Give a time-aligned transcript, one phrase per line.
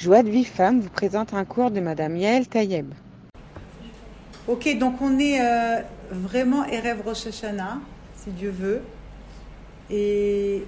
[0.00, 2.94] Joie de vie femme vous présente un cours de Madame Yael Tayeb.
[4.46, 5.82] Ok, donc on est euh,
[6.12, 7.78] vraiment Erev Rosh Hashanah,
[8.14, 8.80] si Dieu veut.
[9.90, 10.64] Et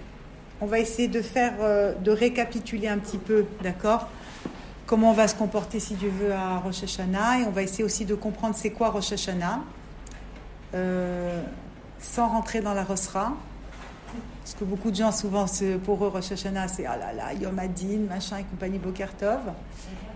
[0.60, 4.08] on va essayer de faire, euh, de récapituler un petit peu, d'accord?
[4.86, 7.38] Comment on va se comporter, si Dieu veut, à Rosh Hashanah.
[7.38, 9.60] Et on va essayer aussi de comprendre c'est quoi Rosh Hashanah,
[10.74, 11.40] euh,
[12.00, 13.36] sans rentrer dans la Rosra.
[14.42, 15.46] Parce que beaucoup de gens, souvent,
[15.84, 19.40] pour eux, Rosh Hashanah, c'est ah là là, Yom Adin, machin et compagnie, Bokertov.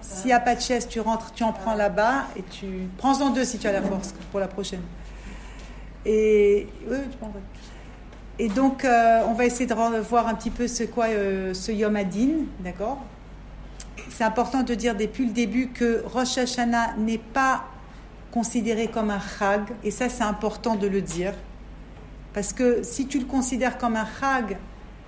[0.01, 2.89] S'il n'y a pas de chaise, tu rentres, tu en prends là-bas et tu.
[2.99, 4.83] Prends-en deux si tu as la force pour la prochaine.
[6.05, 6.67] Et.
[6.89, 7.65] Oui, tu.
[8.39, 11.71] Et donc, euh, on va essayer de voir un petit peu ce quoi euh, ce
[11.71, 12.99] Yom Adin, d'accord?
[14.11, 17.65] C'est important de dire depuis le début que Rosh Hashanah n'est pas
[18.33, 21.33] considéré comme un chag, et ça c'est important de le dire.
[22.35, 24.59] Parce que si tu le considères comme un chag,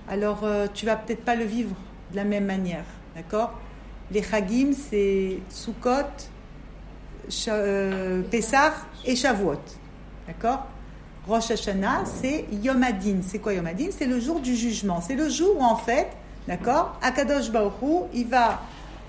[0.09, 1.75] alors euh, tu vas peut-être pas le vivre
[2.11, 2.85] de la même manière.
[3.15, 3.53] D'accord?
[4.09, 5.91] Les chagim, c'est Sukkot,
[7.49, 8.23] euh,
[9.05, 9.59] et Shavuot.
[10.25, 10.67] D'accord?
[11.27, 13.17] Rosh Hashanah, c'est Yom Adin.
[13.21, 13.87] C'est quoi Yom Adin?
[13.91, 15.01] C'est le jour du jugement.
[15.01, 16.07] C'est le jour où, en fait,
[16.47, 16.97] d'accord?
[17.01, 17.73] Akadosh Baruch
[18.13, 18.61] il va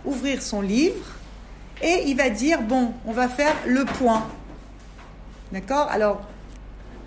[0.04, 1.04] ouvrir son livre
[1.80, 4.26] et il va dire bon, on va faire le point.
[5.52, 5.86] D'accord?
[5.90, 6.22] Alors,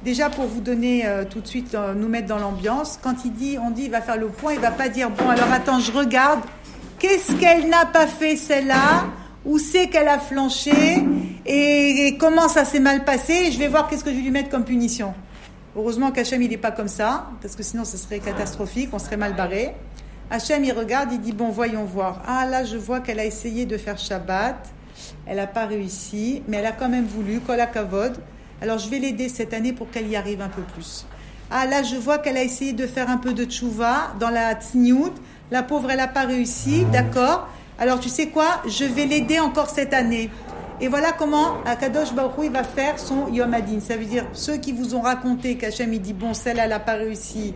[0.04, 3.34] déjà pour vous donner euh, tout de suite, euh, nous mettre dans l'ambiance, quand il
[3.34, 5.80] dit, on dit, il va faire le point, il va pas dire, bon, alors attends,
[5.80, 6.42] je regarde,
[7.00, 9.06] qu'est-ce qu'elle n'a pas fait celle-là,
[9.46, 11.04] où c'est qu'elle a flanché,
[11.46, 14.32] et, comment ça s'est mal passé, et je vais voir qu'est-ce que je vais lui
[14.32, 15.14] mettre comme punition.
[15.76, 19.18] Heureusement qu'Hachem, il n'est pas comme ça, parce que sinon ce serait catastrophique, on serait
[19.18, 19.74] mal barré.
[20.30, 22.22] Hachem, il regarde, il dit, bon, voyons voir.
[22.28, 24.58] Ah là, je vois qu'elle a essayé de faire Shabbat,
[25.26, 28.18] elle n'a pas réussi, mais elle a quand même voulu, Kol Kavod,
[28.62, 31.06] alors je vais l'aider cette année pour qu'elle y arrive un peu plus.
[31.50, 34.54] Ah là, je vois qu'elle a essayé de faire un peu de tchouva dans la
[34.54, 35.14] tsniout.
[35.52, 38.62] La pauvre, elle n'a pas réussi, d'accord Alors tu sais quoi?
[38.66, 40.30] Je vais l'aider encore cette année.
[40.80, 43.80] Et voilà comment Akadosh Baruch il va faire son Yom Adin.
[43.82, 46.80] Ça veut dire ceux qui vous ont raconté qu'Hachem il dit bon celle-là elle n'a
[46.80, 47.54] pas réussi,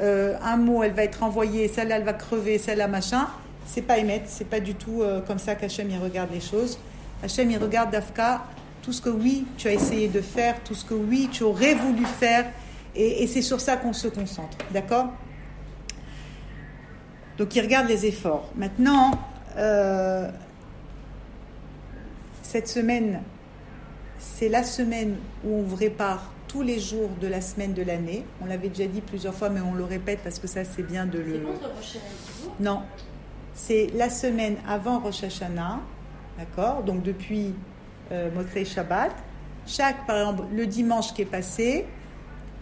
[0.00, 3.26] euh, un mot elle va être envoyée, celle-là elle va crever, celle-là machin.
[3.66, 6.78] C'est pas émettre, c'est pas du tout euh, comme ça qu'Hachem il regarde les choses.
[7.24, 8.42] Hachem il regarde Dafka
[8.90, 11.74] tout ce que oui, tu as essayé de faire, tout ce que oui, tu aurais
[11.74, 12.50] voulu faire,
[12.96, 15.12] et, c'est sur ça qu'on se concentre, d'accord?
[17.38, 18.50] Donc il regarde les efforts.
[18.56, 19.12] Maintenant,
[19.56, 20.28] euh,
[22.42, 23.22] cette semaine,
[24.18, 28.24] c'est la semaine où on répare tous les jours de la semaine de l'année.
[28.42, 31.06] On l'avait déjà dit plusieurs fois, mais on le répète parce que ça, c'est bien
[31.06, 31.42] de le.
[32.58, 32.82] Non.
[33.54, 35.78] C'est la semaine avant Rosh Hashanah,
[36.36, 36.82] d'accord?
[36.82, 37.54] Donc depuis
[38.34, 39.12] Motsei Shabbat.
[39.66, 41.86] Chaque, par exemple, le dimanche qui est passé,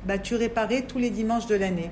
[0.05, 1.91] bah, tu réparais tous les dimanches de l'année.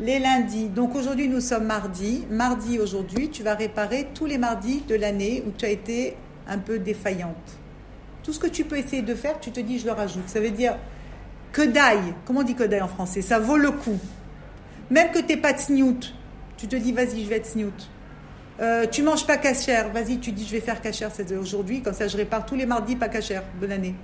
[0.00, 0.68] Les lundis.
[0.68, 2.24] Donc aujourd'hui, nous sommes mardi.
[2.30, 6.16] Mardi, aujourd'hui, tu vas réparer tous les mardis de l'année où tu as été
[6.46, 7.58] un peu défaillante.
[8.22, 10.28] Tout ce que tu peux essayer de faire, tu te dis, je le rajoute.
[10.28, 10.76] Ça veut dire
[11.52, 12.14] que d'aille.
[12.24, 13.22] Comment on dit que d'aille en français?
[13.22, 13.98] Ça vaut le coup.
[14.90, 16.14] Même que tu n'es pas snoot,
[16.56, 17.90] tu te dis, vas-y, je vais être snoot.
[18.60, 21.10] Euh, tu manges pas cachère, vas-y, tu dis je vais faire cachère
[21.40, 23.44] aujourd'hui, comme ça je répare tous les mardis pas cachère.
[23.60, 23.94] Bonne année.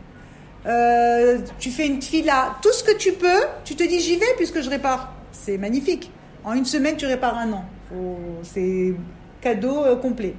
[0.67, 4.35] Euh, tu fais une fila, tout ce que tu peux, tu te dis j'y vais
[4.37, 5.13] puisque je répare.
[5.33, 6.11] C'est magnifique.
[6.45, 7.65] En une semaine, tu répares un an.
[8.43, 8.95] C'est
[9.41, 10.35] cadeau euh, complet.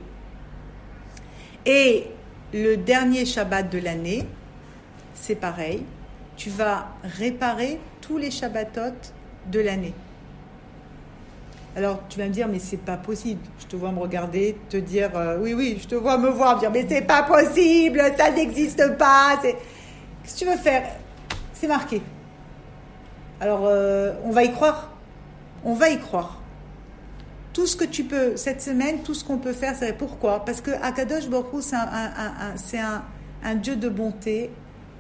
[1.65, 2.07] Et
[2.53, 4.23] le dernier Shabbat de l'année,
[5.13, 5.83] c'est pareil.
[6.37, 8.95] Tu vas réparer tous les Shabbatot
[9.51, 9.93] de l'année.
[11.75, 13.41] Alors tu vas me dire, mais c'est pas possible.
[13.59, 16.55] Je te vois me regarder, te dire, euh, oui, oui, je te vois me voir,
[16.55, 19.37] me dire, mais c'est pas possible, ça n'existe pas.
[19.41, 20.83] Qu'est-ce que tu veux faire?
[21.53, 22.01] C'est marqué.
[23.41, 24.91] Alors euh, on va y croire.
[25.65, 26.39] On va y croire.
[27.51, 30.45] Tout ce que tu peux, cette semaine, tout ce qu'on peut faire, c'est pourquoi?
[30.45, 31.63] Parce que Akadosh Baruch
[32.55, 33.03] c'est un,
[33.43, 34.51] un Dieu de bonté.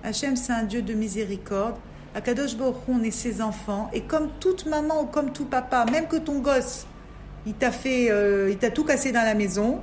[0.03, 1.75] Hachem, c'est un Dieu de miséricorde.
[2.15, 3.89] À Kadosh Baruch on est ses enfants.
[3.91, 6.87] Et comme toute maman ou comme tout papa, même que ton gosse,
[7.45, 9.81] il t'a fait, euh, il t'a tout cassé dans la maison,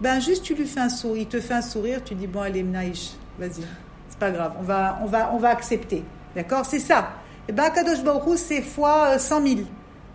[0.00, 2.40] ben juste tu lui fais un sourire, il te fait un sourire, tu dis bon
[2.40, 3.64] allez Mnaïch, vas-y,
[4.08, 6.04] c'est pas grave, on va, on va, on va accepter,
[6.36, 7.10] d'accord, c'est ça.
[7.48, 9.60] Et ben Kadosh Baruch c'est fois 100 euh, 000.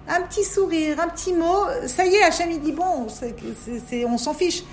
[0.08, 3.08] Un petit sourire, un petit mot, ça y est, Hachem il dit bon,
[4.08, 4.64] on s'en fiche.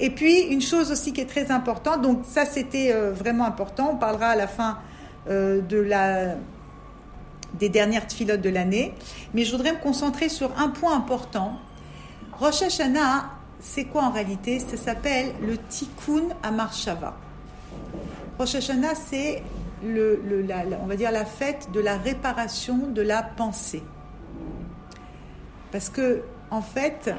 [0.00, 3.90] Et puis une chose aussi qui est très importante, donc ça c'était euh, vraiment important,
[3.92, 4.78] on parlera à la fin
[5.28, 6.34] de la,
[7.54, 8.94] des dernières filotes de l'année.
[9.34, 11.58] Mais je voudrais me concentrer sur un point important.
[12.38, 13.30] Rosh Hashanah,
[13.60, 14.58] c'est quoi en réalité?
[14.58, 17.14] Ça s'appelle le Tikkun Amarshava.
[18.38, 19.42] Rosh Hashanah, c'est
[19.84, 20.20] le,
[20.82, 23.82] on va dire la fête de la réparation de la pensée.
[25.70, 27.14] Parce que, en fait,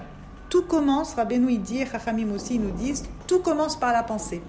[0.49, 4.41] tout commence, Rabbeinu il dit, Chachamim aussi nous disent, tout commence par la pensée.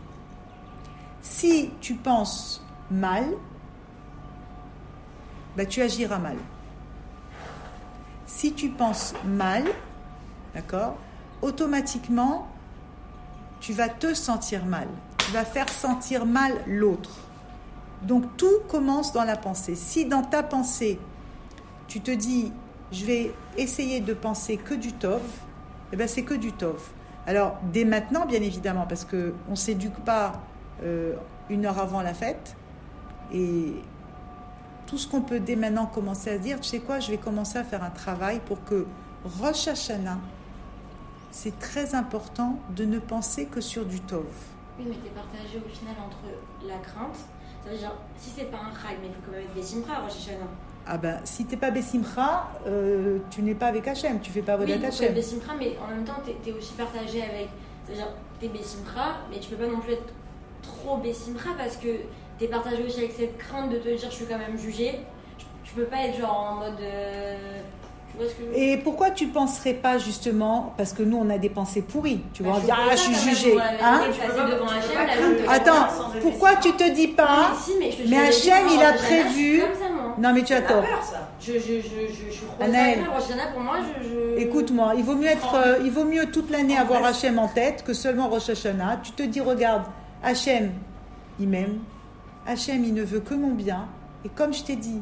[1.23, 2.64] Si tu penses
[2.95, 3.25] mal,
[5.57, 6.37] bah, tu agiras mal.
[8.27, 9.65] Si tu penses mal,
[10.55, 10.97] d'accord,
[11.43, 12.49] automatiquement,
[13.61, 14.89] tu vas te sentir mal.
[15.19, 17.11] Tu vas faire sentir mal l'autre.
[18.03, 19.75] Donc tout commence dans la pensée.
[19.75, 20.99] Si dans ta pensée,
[21.87, 22.53] tu te dis,
[22.93, 25.23] je vais essayer de penser que du tov,
[25.93, 26.81] eh ben c'est que du tov.
[27.27, 30.43] Alors dès maintenant, bien évidemment, parce que on s'éduque pas
[30.83, 31.15] euh,
[31.49, 32.57] une heure avant la fête,
[33.35, 33.75] et
[34.87, 37.59] tout ce qu'on peut dès maintenant commencer à dire, tu sais quoi, je vais commencer
[37.59, 38.87] à faire un travail pour que
[39.41, 40.19] Rosh Hashanah,
[41.31, 44.25] c'est très important de ne penser que sur du tov.
[44.79, 46.19] Oui, mais tu es partagé au final entre
[46.67, 47.17] la crainte,
[47.65, 49.99] ça veut dire, si c'est pas un chag, mais il faut quand même être Bessimcha,
[50.01, 50.51] Rosh Hashanah.
[50.87, 54.53] Ah ben, si t'es pas Bessimcha, euh, tu n'es pas avec Hachem, tu fais pas
[54.53, 55.07] Avodat Oui, tu Hachem.
[55.07, 57.49] es Bessimcha, mais en même temps, tu es, aussi partagé avec.
[57.85, 58.09] C'est-à-dire,
[58.39, 60.13] tu es Bessimcha, mais tu peux pas non plus être
[60.61, 61.89] trop Bessimcha parce que
[62.39, 65.01] tu es partagé aussi avec cette crainte de te dire je suis quand même jugé.
[65.39, 66.81] Je, je peux pas être genre en mode.
[66.81, 67.37] euh,
[68.11, 68.63] tu vois ce que je veux dire?
[68.75, 72.43] Et pourquoi tu penserais pas justement, parce que nous on a des pensées pourries, tu
[72.45, 74.03] vois, Bah, on dit ah je suis jugé, hein?
[75.49, 75.87] Attends,
[76.21, 79.29] pourquoi tu te dis pas Mais si, mais je te Mais Hachem, il a prévu-
[79.29, 80.15] je suis Comme ça, moi.
[80.19, 80.83] Non mais tu as T'as tort.
[80.83, 81.29] peur, ça.
[81.41, 83.01] Je, je, je, je, je suis trop Anaël.
[83.53, 84.09] pour moi, je.
[84.09, 84.39] je...
[84.43, 87.83] Écoute-moi, il vaut mieux être, euh, il vaut mieux toute l'année avoir Hachem en tête
[87.85, 89.01] que seulement Rosh Hashanah.
[89.03, 89.83] Tu te dis regarde,
[90.23, 90.71] Hachem,
[91.41, 91.79] il m'aime.
[92.47, 93.89] Hachem, il ne veut que mon bien.
[94.25, 95.01] Et comme je t'ai dit,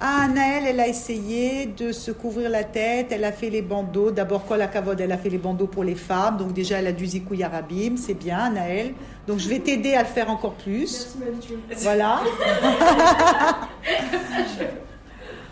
[0.00, 4.10] ah, Naël, elle a essayé de se couvrir la tête, elle a fait les bandeaux.
[4.10, 6.38] D'abord, Kol Kavod, elle a fait les bandeaux pour les femmes.
[6.38, 8.94] Donc déjà, elle a du zikou yarabim, c'est bien, Naël.
[9.26, 11.14] Donc je vais t'aider à le faire encore plus.
[11.18, 11.82] Merci.
[11.82, 12.22] Voilà.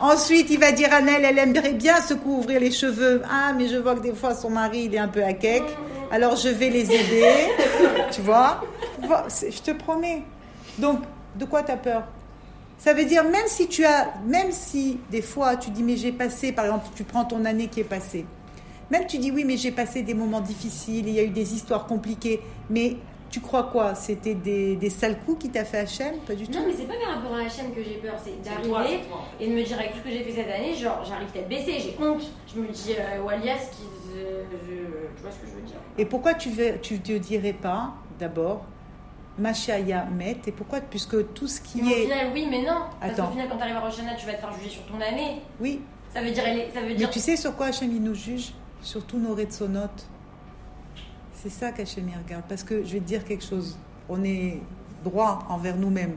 [0.00, 3.20] Ensuite, il va dire à Nel, elle aimerait bien se couvrir les cheveux.
[3.28, 5.76] Ah, mais je vois que des fois son mari, il est un peu à cake.
[6.10, 7.48] Alors je vais les aider.
[8.12, 8.62] tu vois?
[9.02, 10.22] Je te promets.
[10.78, 11.00] Donc,
[11.36, 12.04] de quoi tu as peur?
[12.78, 16.12] Ça veut dire, même si tu as, même si des fois tu dis, mais j'ai
[16.12, 18.24] passé, par exemple, tu prends ton année qui est passée.
[18.90, 21.54] Même tu dis, oui, mais j'ai passé des moments difficiles, il y a eu des
[21.54, 22.40] histoires compliquées.
[22.70, 22.96] Mais
[23.30, 23.94] tu crois quoi?
[23.94, 26.58] C'était des, des sales coups qui t'a fait Hachem Pas du tout.
[26.58, 28.80] Non, mais c'est pas par rapport à chaîne que j'ai peur, c'est d'arriver c'est toi,
[28.80, 29.44] en fait.
[29.44, 31.48] et de me dire avec tout ce que j'ai fait cette année, genre j'arrive tête
[31.48, 32.22] baissée, j'ai honte.
[32.54, 33.82] Je me dis, euh, Walias, qui,
[34.16, 37.12] euh, je- tu vois ce que je veux dire Et pourquoi tu ne tu te
[37.12, 38.64] dirais pas, d'abord,
[39.38, 40.80] Machaya Met, et pourquoi?
[40.80, 42.02] Puisque tout ce qui Mais au est.
[42.02, 42.80] final, oui, mais non.
[43.00, 43.26] Parce Attends.
[43.26, 45.42] qu'au final, quand t'arrives à Roshana, tu vas te faire juger sur ton année.
[45.60, 45.80] Oui,
[46.12, 46.42] Ça veut dire,
[46.74, 47.10] ça veut mais dire.
[47.10, 48.52] tu sais sur quoi Hachem il nous juge?
[48.82, 50.06] Sur tous nos retsonotes.
[51.34, 52.44] C'est ça qu'Hachem il regarde.
[52.48, 53.78] Parce que je vais te dire quelque chose.
[54.08, 54.60] On est
[55.04, 56.16] droit envers nous-mêmes.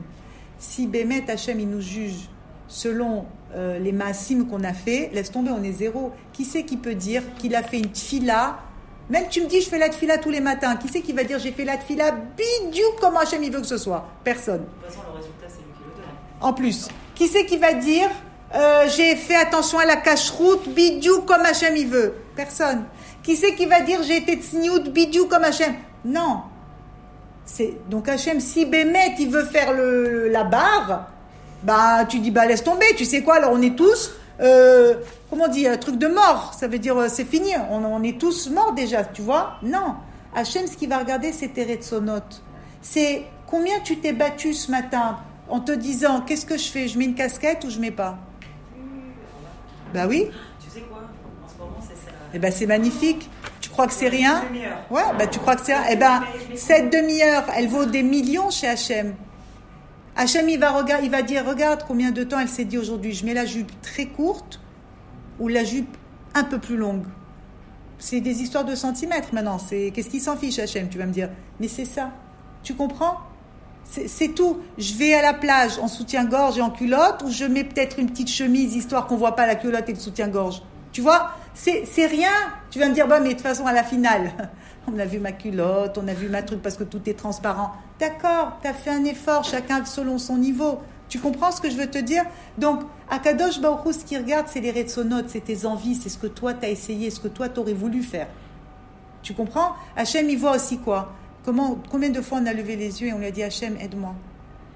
[0.58, 2.28] Si Bémet Hachem il nous juge
[2.68, 6.12] selon euh, les massim qu'on a fait, laisse tomber, on est zéro.
[6.32, 8.58] Qui c'est qui peut dire qu'il a fait une tfila
[9.10, 10.76] Même tu me dis, je fais la tfila tous les matins.
[10.76, 13.66] Qui c'est qui va dire, j'ai fait la tfila bidou comme Hachem il veut que
[13.66, 14.06] ce soit?
[14.24, 14.60] Personne.
[14.60, 16.10] De toute façon, le résultat, c'est lui qui le donne.
[16.40, 18.08] En plus, qui c'est qui va dire
[18.54, 22.84] euh, j'ai fait attention à la cache-route, bidou comme Hachem il veut Personne.
[23.22, 26.42] Qui c'est qui va dire j'ai été tsniout, bidou comme Hachem Non.
[27.44, 31.10] C'est donc Hachem si Bémet il veut faire le, la barre,
[31.62, 32.86] bah tu dis bah laisse tomber.
[32.96, 33.36] Tu sais quoi?
[33.36, 34.94] Alors on est tous euh,
[35.30, 36.54] comment on dit un truc de mort.
[36.58, 37.50] Ça veut dire euh, c'est fini.
[37.70, 39.04] On, on est tous morts déjà.
[39.04, 39.96] Tu vois Non.
[40.34, 42.42] Hachem ce qu'il va regarder c'est tes retsonotes.
[42.80, 45.18] C'est combien tu t'es battu ce matin
[45.48, 46.88] en te disant qu'est-ce que je fais?
[46.88, 48.16] Je mets une casquette ou je mets pas?
[49.92, 50.30] Bah oui.
[50.64, 51.02] Tu sais quoi?
[51.44, 52.12] En ce moment, c'est ça.
[52.32, 53.28] Eh ben c'est magnifique.
[53.60, 54.42] Tu crois que c'est rien?
[54.90, 55.84] Ouais, bah tu crois que c'est rien?
[55.90, 56.22] Eh ben
[56.56, 59.14] cette demi-heure, elle vaut des millions chez Hachem.
[60.16, 63.24] Hachem, il va, il va dire, regarde combien de temps elle s'est dit aujourd'hui, je
[63.24, 64.60] mets la jupe très courte
[65.40, 65.96] ou la jupe
[66.34, 67.04] un peu plus longue.
[67.98, 69.58] C'est des histoires de centimètres maintenant.
[69.58, 72.10] C'est Qu'est-ce qui s'en fiche, Hachem Tu vas me dire, mais c'est ça.
[72.62, 73.18] Tu comprends?
[73.84, 74.58] C'est tout.
[74.78, 78.08] Je vais à la plage en soutien-gorge et en culotte ou je mets peut-être une
[78.08, 80.62] petite chemise histoire qu'on voit pas la culotte et le soutien-gorge?
[80.92, 81.32] Tu vois?
[81.54, 82.30] C'est rien.
[82.70, 84.32] Tu vas me dire, bah, mais de toute façon, à la finale,
[84.86, 87.72] on a vu ma culotte, on a vu ma truc parce que tout est transparent.
[87.98, 90.80] D'accord, tu as fait un effort, chacun selon son niveau.
[91.08, 92.24] Tu comprends ce que je veux te dire?
[92.58, 96.26] Donc, Akadosh Baruch ce qu'il regarde, c'est les retsonotes, c'est tes envies, c'est ce que
[96.26, 98.28] toi tu as essayé, ce que toi tu aurais voulu faire.
[99.22, 99.74] Tu comprends?
[99.94, 101.12] Hachem, il voit aussi quoi?
[101.44, 103.76] Comment, Combien de fois on a levé les yeux et on lui a dit Hachem,
[103.80, 104.14] aide-moi.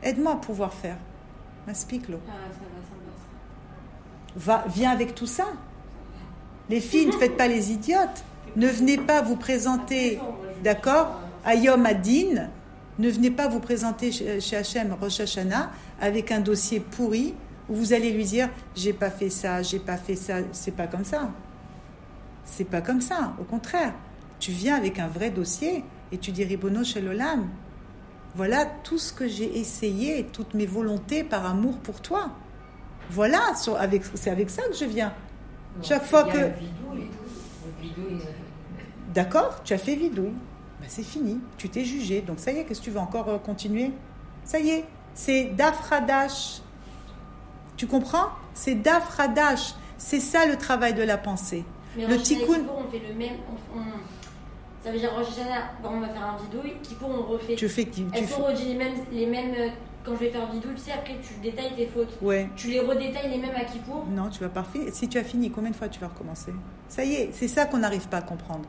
[0.02, 0.98] Aide-moi à pouvoir faire.
[1.66, 1.84] Ah, va, ça
[4.36, 4.62] va.
[4.62, 5.46] Va, viens avec tout ça.
[6.68, 8.24] Les filles, ne faites pas les idiotes.
[8.56, 10.18] Ne venez pas vous présenter,
[10.64, 12.48] d'accord, à Yom Adin.
[12.98, 15.70] Ne venez pas vous présenter chez Hachem Rosh Hashanah
[16.00, 17.34] avec un dossier pourri
[17.68, 20.36] où vous allez lui dire j'ai pas fait ça, j'ai pas fait ça.
[20.52, 21.30] C'est pas comme ça.
[22.44, 23.34] C'est pas comme ça.
[23.38, 23.92] Au contraire,
[24.40, 27.48] tu viens avec un vrai dossier et tu dis Ribono Shelolam,
[28.34, 32.30] voilà tout ce que j'ai essayé, toutes mes volontés par amour pour toi.
[33.10, 33.40] Voilà,
[33.78, 35.12] avec- c'est avec ça que je viens.
[35.82, 36.50] Chaque fois que-
[39.16, 40.34] D'accord, tu as fait vidouille.
[40.80, 42.20] Ben, c'est fini, tu t'es jugé.
[42.20, 43.90] Donc ça y est, qu'est-ce que tu veux encore euh, continuer?
[44.44, 46.60] Ça y est, c'est d'afradash.
[47.78, 48.26] Tu comprends?
[48.52, 49.74] C'est d'afradash.
[49.96, 51.64] C'est ça le travail de la pensée.
[51.96, 53.36] Mais Le tikkun- Kippour, on fait le même.
[53.50, 55.26] on- on- Ça veut dire Rosh
[55.82, 56.74] on va faire un vidouille.
[56.82, 57.54] Kippour, on refait.
[57.56, 59.54] Tu fais qui sont redit les mêmes, les mêmes.
[59.58, 59.68] euh,
[60.04, 62.16] Quand je vais faire vidouille, tu sais, après tu détailles tes fautes.
[62.22, 62.48] Ouais.
[62.54, 64.04] Tu les redétailles les mêmes à Kippour?
[64.08, 64.94] Non, tu vas pas finir.
[64.94, 66.52] Si tu as fini, combien de fois tu vas recommencer?
[66.88, 68.66] Ça y est, c'est ça qu'on n'arrive pas à comprendre.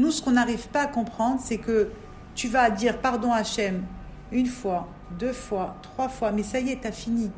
[0.00, 1.90] Nous, ce qu'on n'arrive pas à comprendre, c'est que
[2.34, 3.82] tu vas dire pardon Hachem
[4.32, 4.88] une fois,
[5.18, 7.30] deux fois, trois fois, mais ça y est, t'as fini.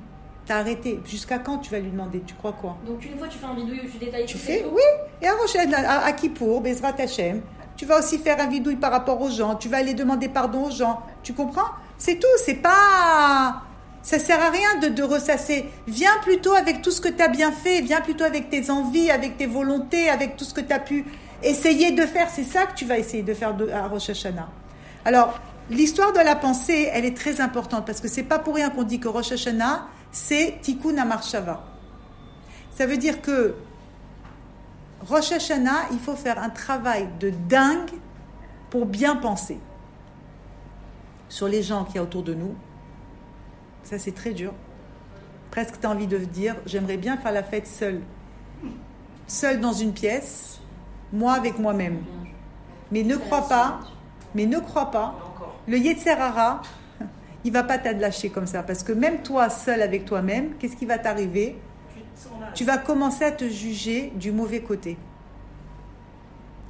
[0.46, 1.00] T'as arrêté.
[1.04, 2.22] Jusqu'à quand tu vas lui demander?
[2.24, 2.76] Tu crois quoi?
[2.86, 4.64] Donc une fois tu fais un vidouille où tu détailles Tu fais?
[4.72, 4.80] Oui.
[5.20, 7.42] Et à Rochelle, à, à Kippour, Bezrat Hachem,
[7.76, 9.56] tu vas aussi faire un vidouille par rapport aux gens.
[9.56, 11.00] Tu vas aller demander pardon aux gens.
[11.24, 11.70] Tu comprends?
[11.98, 12.36] C'est tout.
[12.44, 13.62] C'est pas.
[14.02, 15.68] Ça sert à rien de, de ressasser.
[15.88, 17.80] Viens plutôt avec tout ce que tu as bien fait.
[17.80, 21.04] Viens plutôt avec tes envies, avec tes volontés, avec tout ce que tu as pu
[21.42, 22.28] essayer de faire.
[22.30, 24.48] C'est ça que tu vas essayer de faire de- à Rosh Hashanah.
[25.04, 25.38] Alors,
[25.70, 28.82] l'histoire de la pensée, elle est très importante parce que c'est pas pour rien qu'on
[28.84, 31.64] dit que Rosh Hashanah, c'est Tikkun Amarshava.
[32.70, 33.54] Ça veut dire que
[35.08, 37.90] Rosh Hashanah, il faut faire un travail de dingue
[38.70, 39.58] pour bien penser
[41.28, 42.54] sur les gens qu'il y a autour de nous.
[43.84, 44.52] Ça, c'est très dur.
[45.50, 48.00] Presque, tu as envie de dire, j'aimerais bien faire la fête seule.
[49.26, 50.60] Seule dans une pièce,
[51.12, 51.98] moi avec moi-même.
[52.90, 53.80] Mais ne crois pas,
[54.34, 55.14] mais ne crois pas,
[55.66, 56.62] le Yetzerara,
[57.44, 58.62] il va pas t'adlâcher comme ça.
[58.62, 61.56] Parce que même toi, seul avec toi-même, qu'est-ce qui va t'arriver?
[62.14, 64.96] Te tu vas commencer à te juger du mauvais côté.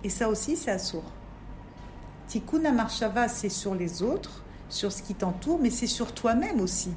[0.05, 1.05] Et ça aussi, c'est assourd.
[2.29, 6.93] Tikkun Amarshava, c'est sur les autres, sur ce qui t'entoure, mais c'est sur toi-même aussi.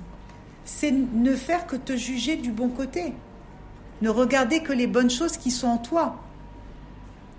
[0.64, 3.14] C'est ne faire que te juger du bon côté.
[4.02, 6.18] Ne regarder que les bonnes choses qui sont en toi.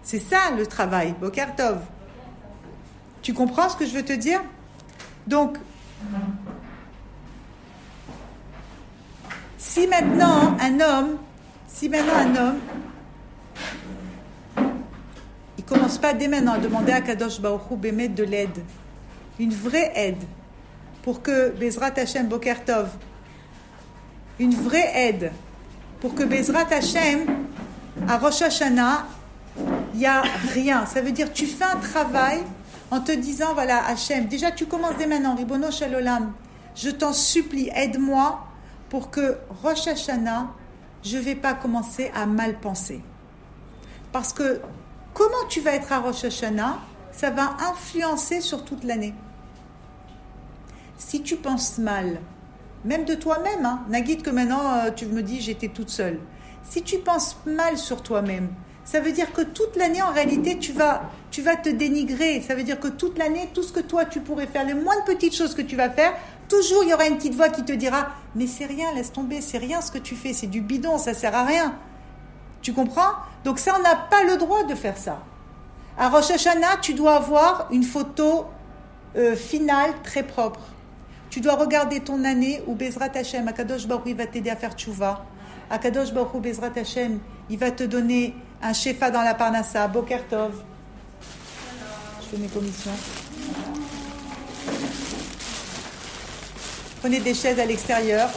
[0.06, 1.80] C'est ça le travail, Bokartov.
[3.22, 4.40] Tu comprends ce que je veux te dire?
[5.26, 5.58] Donc,
[9.58, 11.16] si maintenant un homme,
[11.66, 12.58] si maintenant un homme,
[15.58, 18.62] il commence pas dès maintenant à demander à Kadosh Baruch Hu Bémet de l'aide,
[19.40, 20.22] une vraie aide,
[21.02, 22.90] pour que Bezrat Hashem Bokertov,
[24.38, 25.32] une vraie aide,
[26.00, 27.26] pour que Bezrat Hashem,
[28.06, 29.04] à Rosh Hashanah,
[29.96, 30.22] il n'y a
[30.52, 30.84] rien.
[30.84, 32.42] Ça veut dire tu fais un travail
[32.90, 36.32] en te disant, voilà, Hachem, déjà tu commences dès maintenant, Ribono Shalolam,
[36.74, 38.44] je t'en supplie, aide-moi
[38.90, 40.48] pour que Rosh Hashanah,
[41.02, 43.00] je ne vais pas commencer à mal penser.
[44.12, 44.60] Parce que
[45.14, 46.78] comment tu vas être à Rosh Hashanah,
[47.10, 49.14] ça va influencer sur toute l'année.
[50.98, 52.20] Si tu penses mal,
[52.84, 53.80] même de toi-même, hein,
[54.22, 56.20] que maintenant euh, tu me dis j'étais toute seule.
[56.62, 58.50] Si tu penses mal sur toi-même,
[58.86, 62.40] ça veut dire que toute l'année en réalité tu vas, tu vas te dénigrer.
[62.40, 65.04] Ça veut dire que toute l'année, tout ce que toi tu pourrais faire, les moindres
[65.04, 66.14] petites choses que tu vas faire,
[66.48, 69.40] toujours il y aura une petite voix qui te dira mais c'est rien, laisse tomber,
[69.40, 71.74] c'est rien ce que tu fais, c'est du bidon, ça sert à rien.
[72.62, 73.10] Tu comprends?
[73.44, 75.20] Donc ça on n'a pas le droit de faire ça.
[75.98, 78.44] À Rosh Hashanah, tu dois avoir une photo
[79.16, 80.60] euh, finale très propre.
[81.28, 84.74] Tu dois regarder ton année où Bezrat Hashem, Akadosh Baruch il va t'aider à faire
[84.74, 85.24] tchouva.
[85.70, 87.18] Akadosh Baruch Bezrat Hashem,
[87.50, 88.32] il va te donner
[88.62, 90.62] un shefa dans la parnassa, Boker Tov.
[92.20, 92.90] Je fais mes commissions.
[97.00, 98.28] Prenez des chaises à l'extérieur.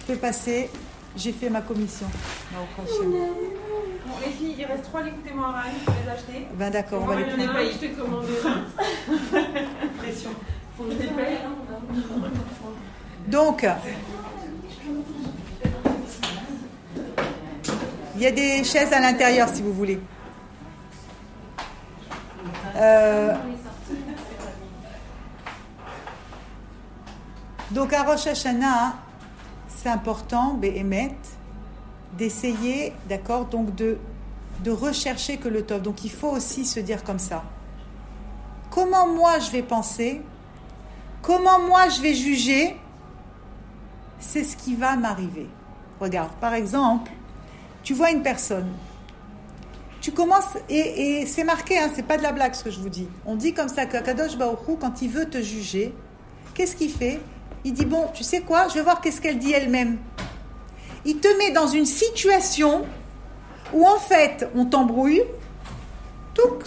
[0.00, 0.70] Je peux passer.
[1.16, 2.06] J'ai fait ma commission.
[2.52, 3.10] Baruch Hashem.
[3.10, 6.46] Bon, les filles, il reste trois écoutez moi Ryan, je vais les acheter.
[6.54, 7.72] Ben d'accord, on va les prendre.
[7.72, 8.28] je t'ai commandé.
[9.98, 10.30] Pression.
[10.76, 11.38] Faut que je les paye.
[13.26, 13.66] Donc,
[18.20, 19.98] il y a des chaises à l'intérieur si vous voulez.
[22.76, 23.34] Euh,
[27.70, 31.16] donc à Rosh c'est important, Behemet,
[32.18, 33.96] d'essayer, d'accord, donc de,
[34.62, 35.80] de rechercher que le top.
[35.80, 37.42] Donc il faut aussi se dire comme ça.
[38.68, 40.20] Comment moi je vais penser?
[41.22, 42.76] Comment moi je vais juger?
[44.18, 45.48] C'est ce qui va m'arriver.
[45.98, 47.10] Regarde, par exemple,
[47.82, 48.68] tu vois une personne.
[50.00, 52.88] Tu commences, et, c'est marqué, hein, c'est pas de la blague ce que je vous
[52.88, 53.08] dis.
[53.26, 54.36] On dit comme ça que Kadosh
[54.80, 55.94] quand il veut te juger,
[56.54, 57.20] qu'est-ce qu'il fait?
[57.64, 58.68] Il dit Bon, tu sais quoi?
[58.68, 59.98] Je vais voir qu'est-ce qu'elle dit elle-même.
[61.04, 62.86] Il te met dans une situation
[63.72, 65.22] où en fait on t'embrouille,
[66.34, 66.58] toux,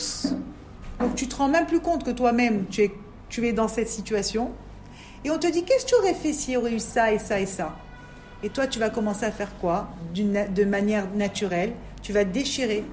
[1.00, 2.91] Donc tu te rends même plus compte que toi-même, tu es,
[3.29, 4.51] tu es dans cette situation.
[5.25, 7.20] Et on te dit, qu'est-ce que tu aurais fait s'il y aurait eu ça et
[7.20, 7.75] ça et ça?
[8.43, 12.83] Et toi, tu vas commencer à faire quoi De manière naturelle, tu vas déchirer.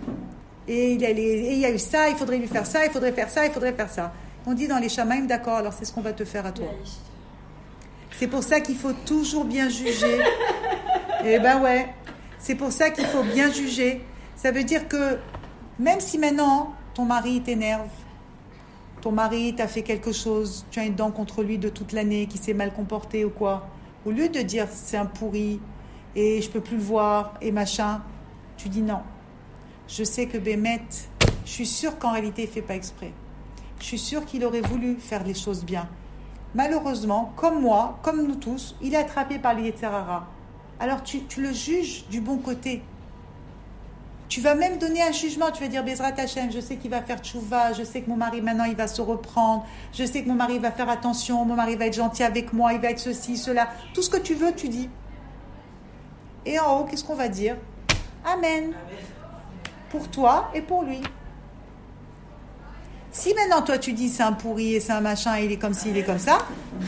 [0.69, 2.67] Et il, y a les- et il y a eu ça, il faudrait lui faire
[2.67, 4.13] ça, il faudrait faire ça, il faudrait faire ça.
[4.47, 6.67] On dit dans les chamaïm, d'accord, alors c'est ce qu'on va te faire à toi.
[8.19, 10.19] C'est pour ça qu'il faut toujours bien juger.
[11.23, 11.87] Eh ben ouais,
[12.39, 14.01] c'est pour ça qu'il faut bien juger.
[14.37, 15.19] Ça veut dire que
[15.79, 17.89] même si maintenant ton mari t'énerve,
[19.03, 22.25] ton mari t'a fait quelque chose, tu as une dent contre lui de toute l'année,
[22.27, 23.69] qui s'est mal comporté ou quoi,
[24.05, 25.61] au lieu de dire c'est un pourri
[26.15, 28.03] et je peux plus le voir et machin,
[28.57, 29.01] tu dis non.
[29.89, 30.83] Je sais que Bémet,
[31.45, 33.13] je suis sûre qu'en réalité il fait pas exprès.
[33.81, 35.89] Je suis sûre qu'il aurait voulu faire les choses bien.
[36.55, 39.73] Malheureusement, comme moi, comme nous tous, il est attrapé par les.
[40.79, 42.83] Alors tu, tu le juges du bon côté.
[44.31, 45.51] Tu vas même donner un jugement.
[45.51, 48.17] Tu vas dire Bezrat Hashem, je sais qu'il va faire tchouva, je sais que mon
[48.17, 51.57] mari maintenant il va se reprendre, je sais que mon mari va faire attention, mon
[51.57, 53.69] mari va être gentil avec moi, il va être ceci, cela.
[53.93, 54.89] Tout ce que tu veux, tu dis.
[56.47, 57.57] Et en haut, qu'est-ce qu'on va dire?
[58.25, 58.73] Amen.
[59.91, 61.01] Pour toi et pour lui.
[63.11, 65.75] Si maintenant toi tu dis c'est un pourri et c'est un machin il est comme
[65.75, 66.39] ci, il est comme ça,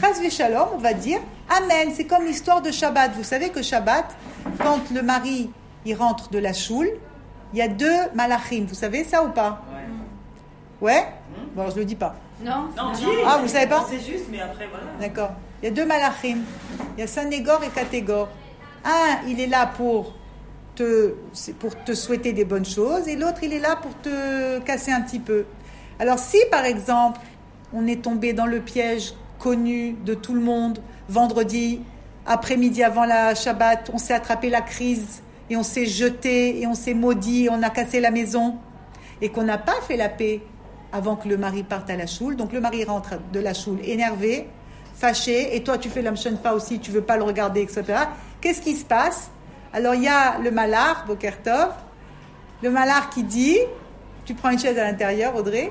[0.00, 1.18] Chaz Shalom, on va dire
[1.50, 1.88] Amen.
[1.92, 3.14] C'est comme l'histoire de Shabbat.
[3.16, 4.16] Vous savez que Shabbat,
[4.58, 5.50] quand le mari
[5.84, 6.88] il rentre de la choule,
[7.52, 8.64] il y a deux malachim.
[8.68, 9.62] Vous savez ça ou pas
[10.80, 11.06] Ouais
[11.54, 12.14] Bon, je le dis pas.
[12.42, 14.86] Non Non, dis Ah, vous savez pas C'est juste, mais après, voilà.
[15.00, 15.32] D'accord.
[15.62, 16.38] Il y a deux malachim.
[16.96, 18.28] Il y a Sanégor et Katégor.
[18.84, 20.14] Un, il est là pour
[20.74, 21.14] te,
[21.60, 25.02] pour te souhaiter des bonnes choses et l'autre, il est là pour te casser un
[25.02, 25.44] petit peu.
[26.00, 27.20] Alors si, par exemple,
[27.72, 31.80] on est tombé dans le piège connu de tout le monde, vendredi,
[32.26, 36.74] après-midi avant la Shabbat, on s'est attrapé la crise et on s'est jeté et on
[36.74, 38.56] s'est maudit et on a cassé la maison
[39.20, 40.40] et qu'on n'a pas fait la paix
[40.92, 42.36] avant que le mari parte à la choule.
[42.36, 44.48] Donc le mari rentre de la choule énervé,
[44.94, 47.84] fâché, et toi tu fais l'amshonfa aussi, tu veux pas le regarder, etc.
[48.40, 49.30] Qu'est-ce qui se passe?
[49.74, 51.72] Alors il y a le malar, Bokertov,
[52.62, 53.58] le malar qui dit,
[54.24, 55.70] tu prends une chaise à l'intérieur, Audrey.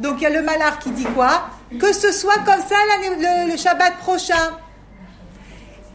[0.00, 1.50] Donc il y a le malar qui dit quoi?
[1.78, 2.74] Que ce soit comme ça
[3.46, 4.56] le Shabbat prochain.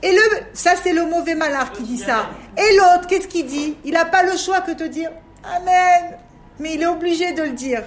[0.04, 0.22] Et le,
[0.54, 2.30] ça c'est le mauvais malar qui dit ça.
[2.58, 3.76] Et l'autre, qu'est-ce qu'il dit?
[3.84, 5.10] Il n'a pas le choix que de dire
[5.44, 6.18] Amen.
[6.60, 7.84] Mais il est obligé de le dire.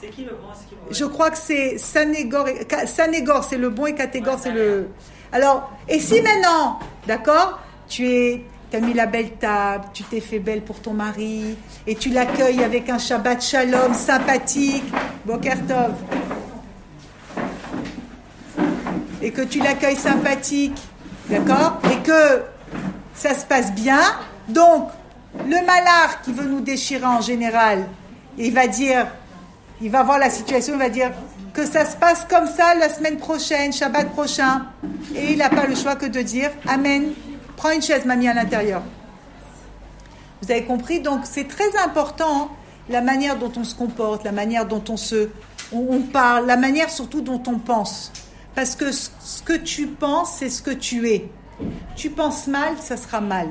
[0.00, 0.94] C'est qui le bon, c'est qui le mauvais?
[0.94, 4.88] Je crois que c'est Sanégor, et- Sanégor c'est le bon et Catégor c'est le.
[5.32, 7.58] Alors, et si maintenant, d'accord,
[7.88, 11.56] tu es, as mis la belle table, tu t'es fait belle pour ton mari,
[11.86, 14.84] et tu l'accueilles avec un Shabbat Shalom sympathique,
[15.26, 15.92] Bokertov,
[19.20, 20.78] et que tu l'accueilles sympathique,
[21.28, 22.42] d'accord, et que
[23.14, 24.00] ça se passe bien,
[24.48, 24.90] donc
[25.46, 27.84] le malard qui veut nous déchirer en général,
[28.36, 29.06] il va dire,
[29.80, 31.10] il va voir la situation, il va dire
[31.52, 34.66] que ça se passe comme ça la semaine prochaine, Shabbat prochain,
[35.14, 37.12] et il n'a pas le choix que de dire Amen.
[37.56, 38.82] Prends une chaise, mamie, à l'intérieur.
[40.40, 41.00] Vous avez compris?
[41.00, 42.50] Donc c'est très important
[42.88, 45.30] la manière dont on se comporte, la manière dont on se,
[45.72, 48.12] on parle, la manière surtout dont on pense.
[48.58, 51.30] Parce que ce que tu penses, c'est ce que tu es.
[51.94, 53.46] Tu penses mal, ça sera mal.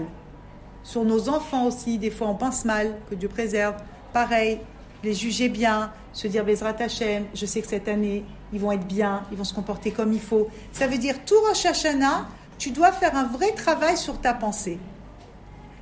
[0.84, 3.76] Sur nos enfants aussi, des fois on pense mal, que Dieu préserve.
[4.12, 4.60] Pareil,
[5.06, 8.86] les juger bien, se dire Bezrat Hashem, je sais que cette année, ils vont être
[8.86, 10.50] bien, ils vont se comporter comme il faut.
[10.74, 14.78] Ça veut dire, tout Rosh Hashanah, tu dois faire un vrai travail sur ta pensée.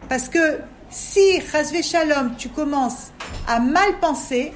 [0.07, 0.59] Parce que
[0.91, 3.07] si, Chazvé Shalom, tu commences
[3.47, 4.53] à mal penser,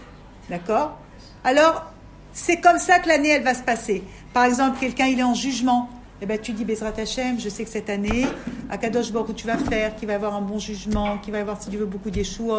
[0.47, 0.99] d'accord
[1.43, 1.91] Alors,
[2.31, 4.03] c'est comme ça que l'année, elle va se passer.
[4.33, 5.89] Par exemple, quelqu'un, il est en jugement.
[6.21, 8.27] Eh ben, tu dis, Bezrat Hashem, je sais que cette année,
[8.69, 11.61] à Kadosh Baruch tu vas faire, qu'il va avoir un bon jugement, qu'il va avoir,
[11.61, 12.51] si Dieu veut, beaucoup d'échouot.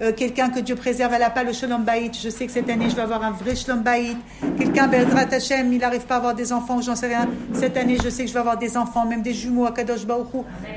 [0.00, 2.16] Euh, quelqu'un que Dieu préserve, elle n'a pas le Shalom Baït.
[2.16, 4.16] Je sais que cette année, je vais avoir un vrai Shalom Baït.
[4.56, 7.28] Quelqu'un, Bezrat Hashem, il n'arrive pas à avoir des enfants, j'en sais rien.
[7.54, 10.06] Cette année, je sais que je vais avoir des enfants, même des jumeaux à Kadosh
[10.06, 10.28] Baruch.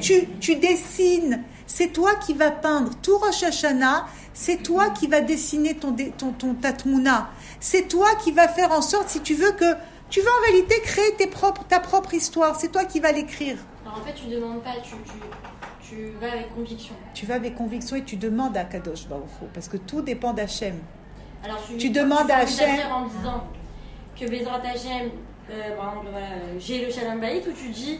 [0.01, 1.43] Tu, tu dessines.
[1.67, 2.91] C'est toi qui vas peindre.
[3.03, 7.29] Tout Rosh Hashanah, c'est toi qui vas dessiner ton, ton, ton, ta tmouna.
[7.59, 9.75] C'est toi qui vas faire en sorte, si tu veux, que
[10.15, 12.55] tu vas en réalité créer tes propres, ta propre histoire.
[12.55, 13.57] C'est toi qui vas l'écrire.
[13.85, 15.19] Alors en fait, tu demandes pas, tu, tu,
[15.89, 16.95] tu vas avec conviction.
[17.13, 20.75] Tu vas avec conviction et tu demandes à Kadosh Baruch parce que tout dépend d'Hachem.
[21.43, 22.69] Alors tu, Tu demandes à Hachem.
[22.93, 23.43] en disant
[24.17, 25.09] que Bezrat Hachem,
[25.51, 26.27] euh, par exemple, voilà,
[26.59, 27.99] j'ai le Shalom Bayit, ou tu dis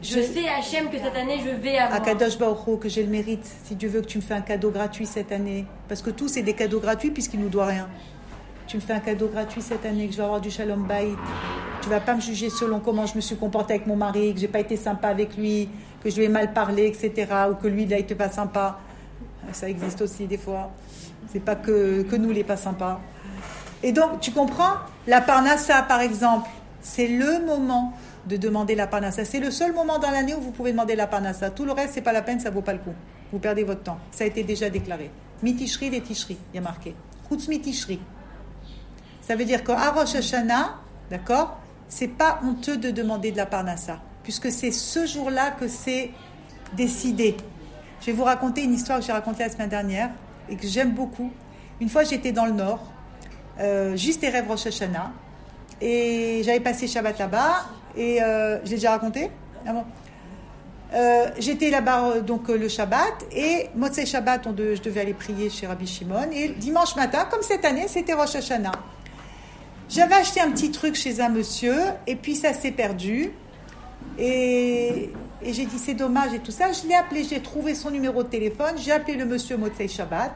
[0.00, 2.00] je, Je- sais Hachem que cette année je vais avoir.
[2.00, 4.40] À Kadosh Baruch que j'ai le mérite, si Dieu veut que tu me fais un
[4.40, 5.66] cadeau gratuit cette année.
[5.88, 7.90] Parce que tout, c'est des cadeaux gratuits puisqu'il nous doit rien.
[8.66, 11.16] Tu me fais un cadeau gratuit cette année, que je vais avoir du Shalom Bayit.
[11.82, 14.40] Tu vas pas me juger selon comment je me suis comportée avec mon mari, que
[14.40, 15.68] j'ai pas été sympa avec lui,
[16.02, 17.26] que je lui ai mal parlé, etc.
[17.50, 18.78] Ou que lui, il a été pas sympa.
[19.52, 20.70] Ça existe aussi des fois.
[21.30, 23.00] C'est pas que, que nous, les pas sympas.
[23.82, 24.72] Et donc, tu comprends?
[25.06, 26.48] La parnassa, par exemple,
[26.80, 27.92] c'est le moment
[28.26, 29.26] de demander la parnassa.
[29.26, 31.50] C'est le seul moment dans l'année où vous pouvez demander la parnassa.
[31.50, 32.94] Tout le reste, c'est pas la peine, ça vaut pas le coup.
[33.30, 33.98] Vous perdez votre temps.
[34.10, 35.10] Ça a été déjà déclaré.
[35.42, 36.94] Mitishri, les tishri, il y a marqué.
[37.28, 38.00] Chutz mitishri.
[39.26, 40.74] Ça veut dire qu'à Rosh Hashanah,
[41.10, 41.58] d'accord,
[41.88, 46.10] c'est pas honteux de demander de la parnassa, puisque c'est ce jour-là que c'est
[46.74, 47.36] décidé.
[48.00, 50.10] Je vais vous raconter une histoire que j'ai racontée la semaine dernière
[50.50, 51.30] et que j'aime beaucoup.
[51.80, 52.80] Une fois, j'étais dans le Nord,
[53.60, 55.10] euh, juste et rêve Rosh Hashanah,
[55.80, 57.64] et j'avais passé Shabbat là-bas,
[57.96, 59.30] et euh, je l'ai déjà raconté?
[59.66, 59.84] Ah bon?
[60.92, 65.48] Euh, J'étais là-bas euh, donc le Shabbat, et Motzei Shabbat, on je devais aller prier
[65.48, 68.72] chez Rabbi Shimon, et dimanche matin, comme cette année, c'était Rosh Hashanah.
[69.88, 73.30] J'avais acheté un petit truc chez un monsieur, et puis ça s'est perdu.
[74.18, 75.10] Et,
[75.42, 76.72] et j'ai dit, c'est dommage et tout ça.
[76.72, 78.74] Je l'ai appelé, j'ai trouvé son numéro de téléphone.
[78.76, 80.32] J'ai appelé le monsieur Motsei Shabbat.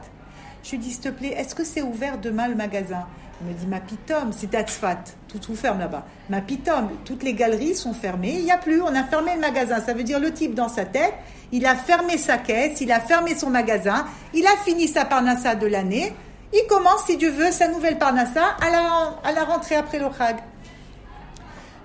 [0.63, 3.05] Je lui ai dit, s'il te plaît, est-ce que c'est ouvert demain le magasin?
[3.41, 5.03] Il me dit, ma pitome, c'est à Tzfat.
[5.29, 6.05] Tout, tout ferme là-bas.
[6.29, 8.35] Ma pitome, toutes les galeries sont fermées.
[8.37, 9.79] Il n'y a plus, on a fermé le magasin.
[9.79, 11.13] Ça veut dire le type dans sa tête,
[11.53, 15.55] il a fermé sa caisse, il a fermé son magasin, il a fini sa parnassa
[15.55, 16.13] de l'année.
[16.51, 20.07] Il commence, si Dieu veut, sa nouvelle parnassa à la, rentrée après le.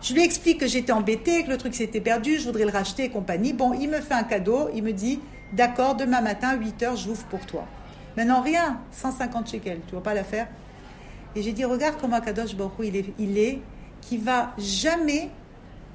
[0.01, 3.05] Je lui explique que j'étais embêtée, que le truc s'était perdu, je voudrais le racheter
[3.05, 3.53] et compagnie.
[3.53, 5.21] Bon, il me fait un cadeau, il me dit
[5.53, 7.67] D'accord, demain matin, 8 heures, j'ouvre pour toi.
[8.17, 10.47] Maintenant, rien, 150 shekels, tu vas pas la faire
[11.37, 13.61] Et j'ai dit Regarde comment Kadosh Baruch il est, il est,
[14.01, 15.31] qui va jamais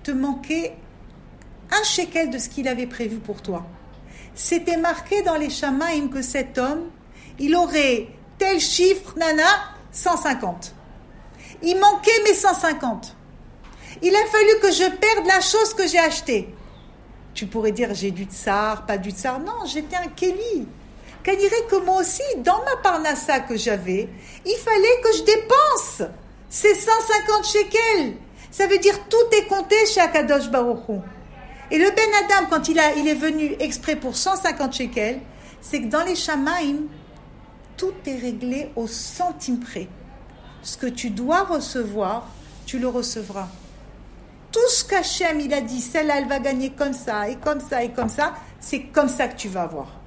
[0.04, 0.74] te manquer
[1.72, 3.66] un shekel de ce qu'il avait prévu pour toi.
[4.36, 6.90] C'était marqué dans les Shamaim que cet homme,
[7.40, 8.08] il aurait
[8.40, 9.44] tel chiffre, nana,
[9.92, 10.74] 150.
[11.62, 13.16] Il manquait mes 150.
[14.02, 16.50] Il a fallu que je perde la chose que j'ai achetée.
[17.34, 19.40] Tu pourrais dire j'ai du tsar, pas du tsar.
[19.40, 20.68] Non, j'étais un Kelly.
[21.22, 24.08] Qu'elle dirait que moi aussi, dans ma parnassa que j'avais,
[24.46, 26.10] il fallait que je dépense
[26.50, 28.14] ces 150 shekels.
[28.52, 31.00] Ça veut dire tout est compté chez Akadosh Baruch Hu.
[31.72, 35.20] Et le Ben Adam, quand il, a, il est venu exprès pour 150 shekels,
[35.62, 36.88] c'est que dans les Shamaim,
[37.80, 39.88] tout est réglé au centime près.
[40.62, 42.28] Ce que tu dois recevoir,
[42.66, 43.48] tu le recevras.
[44.52, 47.82] Tout ce qu'Hachem, il a dit, celle-là, elle va gagner comme ça, et comme ça,
[47.84, 49.98] et comme ça, c'est comme ça que tu vas avoir.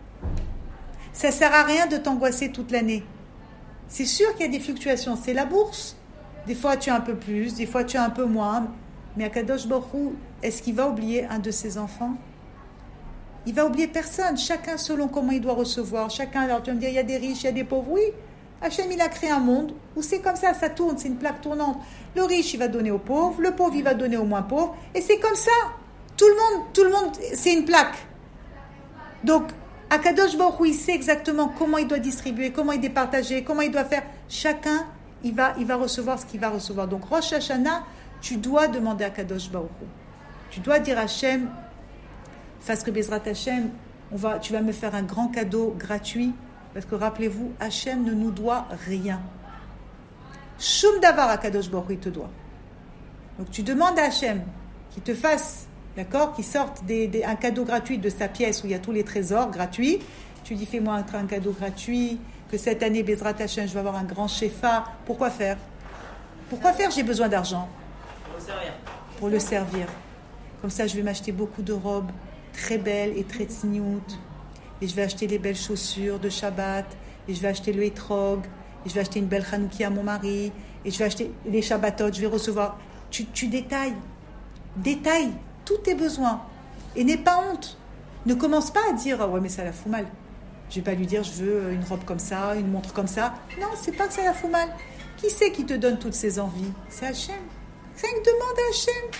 [1.14, 3.04] Ça sert à rien de t'angoisser toute l'année.
[3.88, 5.96] C'est sûr qu'il y a des fluctuations, c'est la bourse.
[6.46, 8.66] Des fois, tu as un peu plus, des fois, tu as un peu moins.
[9.16, 12.16] Mais Akadosh Baruch est-ce qu'il va oublier un de ses enfants?
[13.46, 16.11] Il va oublier personne, chacun selon comment il doit recevoir.
[16.11, 17.64] Chacun, alors tu vas me dire, il y a des riches, il y a des
[17.64, 17.90] pauvres.
[17.90, 18.02] Oui,
[18.62, 21.40] Hachem, il a créé un monde où c'est comme ça, ça tourne, c'est une plaque
[21.40, 21.78] tournante.
[22.14, 24.76] Le riche, il va donner aux pauvres, le pauvre, il va donner aux moins pauvres.
[24.94, 25.50] Et c'est comme ça.
[26.16, 27.96] Tout le monde, tout le monde, c'est une plaque.
[29.24, 29.50] Donc,
[29.90, 33.85] Akadosh Baruch il sait exactement comment il doit distribuer, comment il départager, comment il doit
[33.85, 34.05] faire.
[34.28, 34.87] Chacun,
[35.24, 36.87] il va, il va recevoir ce qu'il va recevoir.
[36.87, 37.83] Donc, Rosh Hashanah,
[38.20, 39.70] tu dois demander à Kadosh Baruch.
[40.50, 41.48] Tu dois dire à Hachem,
[42.66, 43.70] parce que Bezrat Hachem,
[44.12, 46.33] on va, tu vas me faire un grand cadeau gratuit.
[46.75, 49.20] Parce que rappelez-vous, Hachem ne nous doit rien.
[50.59, 52.31] Shum davar à Kadosh il te doit.
[53.38, 54.42] Donc tu demandes à Hachem
[54.90, 58.66] qu'il te fasse, d'accord, qu'il sorte des, des- un cadeau gratuit de sa pièce où
[58.66, 59.98] il y a tous les trésors gratuits.
[60.44, 62.18] Tu dis, fais-moi un, un cadeau gratuit,
[62.51, 64.85] que cette année, Bezrat Hachem, je vais avoir un grand shefa.
[65.07, 65.57] Pourquoi faire?
[66.48, 66.90] Pourquoi faire?
[66.90, 67.68] J'ai besoin d'argent
[69.18, 69.87] pour le servir.
[70.61, 72.11] Comme ça, je vais m'acheter beaucoup de robes
[72.52, 74.02] très belles et très tsniout.
[74.80, 76.86] Et je vais acheter les belles chaussures de Shabbat.
[77.28, 78.40] Et je vais acheter le hétrog.
[78.84, 80.52] Et je vais acheter une belle Hanouki à mon mari.
[80.84, 82.12] Et je vais acheter les Shabbatot.
[82.12, 82.78] Je vais recevoir.
[83.10, 83.94] Tu, tu détailles.
[84.76, 85.30] Détaille
[85.64, 86.42] tous tes besoins.
[86.96, 87.76] Et n'aie pas honte.
[88.26, 90.06] Ne commence pas à dire Ah ouais, mais ça la fout mal.
[90.70, 93.34] Je vais pas lui dire Je veux une robe comme ça, une montre comme ça.
[93.60, 94.68] Non, c'est pas que ça la fout mal.
[95.16, 96.72] Qui c'est qui te donne toutes ces envies?
[96.88, 97.34] C'est Hachem.
[98.00, 99.10] Rien que demande à Hachem.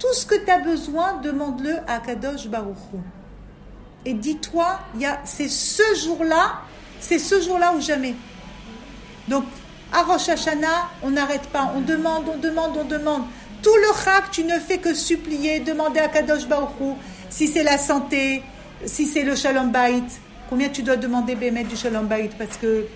[0.00, 2.98] Tout ce que tu as besoin, demande-le à Kadosh Baruch Hu.
[4.06, 4.80] Et dis-toi,
[5.24, 6.62] c'est ce jour-là,
[6.98, 8.14] c'est ce jour-là ou jamais.
[9.28, 9.44] Donc,
[9.92, 13.24] à Rosh Hashanah, on n'arrête pas, on demande, on demande, on demande.
[13.62, 16.94] Tout le chak, tu ne fais que supplier, demander à Kadosh Baruch Hu,
[17.28, 18.42] si c'est la santé,
[18.86, 20.02] si c'est le shalom bait.
[20.48, 22.86] Combien tu dois demander Bémet du shalom bait Parce que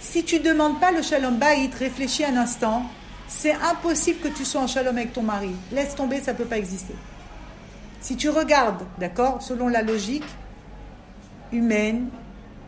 [0.00, 2.82] si tu ne demandes pas le shalom bait, réfléchis un instant,
[3.30, 5.52] c'est impossible que tu sois en shalom avec ton mari.
[5.70, 6.96] Laisse tomber, ça ne peut pas exister.
[8.00, 10.24] Si tu regardes, d'accord, selon la logique
[11.52, 12.08] humaine,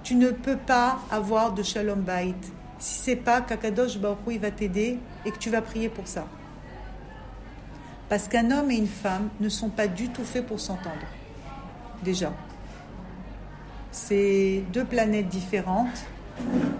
[0.04, 2.34] tu ne peux pas avoir de shalom bait
[2.78, 6.26] si c'est pas qu'Akadosh Baruch il va t'aider et que tu vas prier pour ça.
[8.08, 11.06] Parce qu'un homme et une femme ne sont pas du tout faits pour s'entendre.
[12.02, 12.32] Déjà.
[13.90, 16.04] C'est deux planètes différentes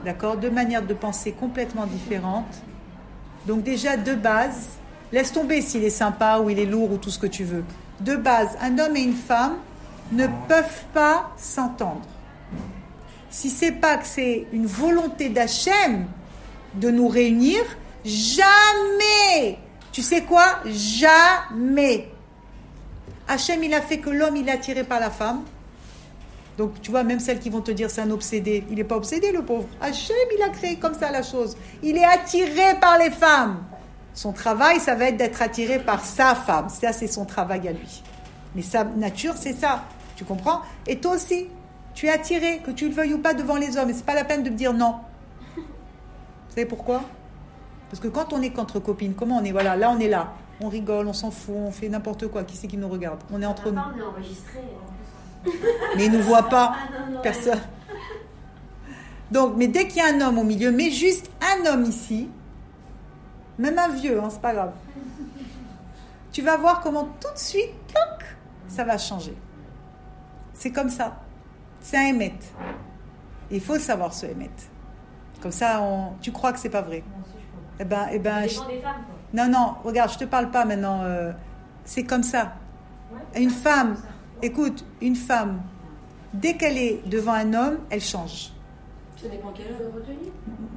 [0.05, 2.63] d'accord Deux manières de penser complètement différentes.
[3.47, 4.79] Donc déjà, de base,
[5.13, 7.65] laisse tomber s'il est sympa ou il est lourd ou tout ce que tu veux.
[8.01, 9.57] De base, un homme et une femme
[10.13, 12.03] ne peuvent pas s'entendre.
[13.31, 16.07] Si c'est pas que c'est une volonté d'Hachem
[16.75, 17.61] de nous réunir,
[18.05, 19.59] jamais,
[19.91, 20.61] tu sais quoi?
[20.67, 22.09] Jamais.
[23.29, 25.43] Hachem, il a fait que l'homme, il est attiré par la femme.
[26.63, 28.95] Donc, tu vois, même celles qui vont te dire c'est un obsédé, il n'est pas
[28.95, 29.67] obsédé, le pauvre.
[29.81, 31.57] Hachem, il a créé comme ça la chose.
[31.83, 33.65] Il est attiré par les femmes.
[34.15, 36.69] Son travail, ça va être d'être attiré par sa femme.
[36.69, 38.05] Ça, c'est son travail à lui.
[38.55, 39.83] Mais sa nature, c'est ça.
[40.15, 40.61] Tu comprends?
[40.87, 41.49] Et toi aussi,
[41.95, 43.91] tu es attiré, que tu le veuilles ou pas, devant les hommes.
[43.91, 45.01] Et c'est pas la peine de me dire non.
[45.57, 45.63] Vous
[46.51, 47.03] savez pourquoi?
[47.91, 49.51] Parce que quand on est contre copines, comment on est?
[49.51, 50.33] Voilà, là, on est là.
[50.61, 52.45] On rigole, on s'en fout, on fait n'importe quoi.
[52.45, 53.19] Qui c'est qui nous regarde?
[53.33, 53.81] On est entre nous.
[53.81, 54.61] on est enregistré.
[55.97, 56.75] Mais ils ne nous voient pas.
[56.75, 57.61] Ah non, non, Personne.
[59.31, 62.29] Donc, mais dès qu'il y a un homme au milieu, mais juste un homme ici,
[63.59, 64.73] même un vieux, hein, c'est pas grave.
[66.33, 68.25] Tu vas voir comment tout de suite, toc,
[68.69, 69.37] ça va changer.
[70.55, 71.17] C'est comme ça.
[71.81, 72.35] C'est un émet.
[73.51, 74.51] Il faut le savoir ce émet.
[75.43, 76.13] Comme ça, on...
[76.21, 77.03] tu crois que c'est pas vrai.
[77.81, 79.45] Eh ben, eh ben, Ça je- dépend des femmes, quoi.
[79.45, 81.01] non, non, regarde, je te parle pas maintenant.
[81.03, 81.33] euh,
[81.85, 82.53] c'est comme ça.
[83.35, 83.97] Une femme,
[84.43, 85.63] écoute, une femme,
[86.35, 88.51] dès qu'elle est devant un homme, elle change.
[89.21, 89.91] Ça dépend quelle heure.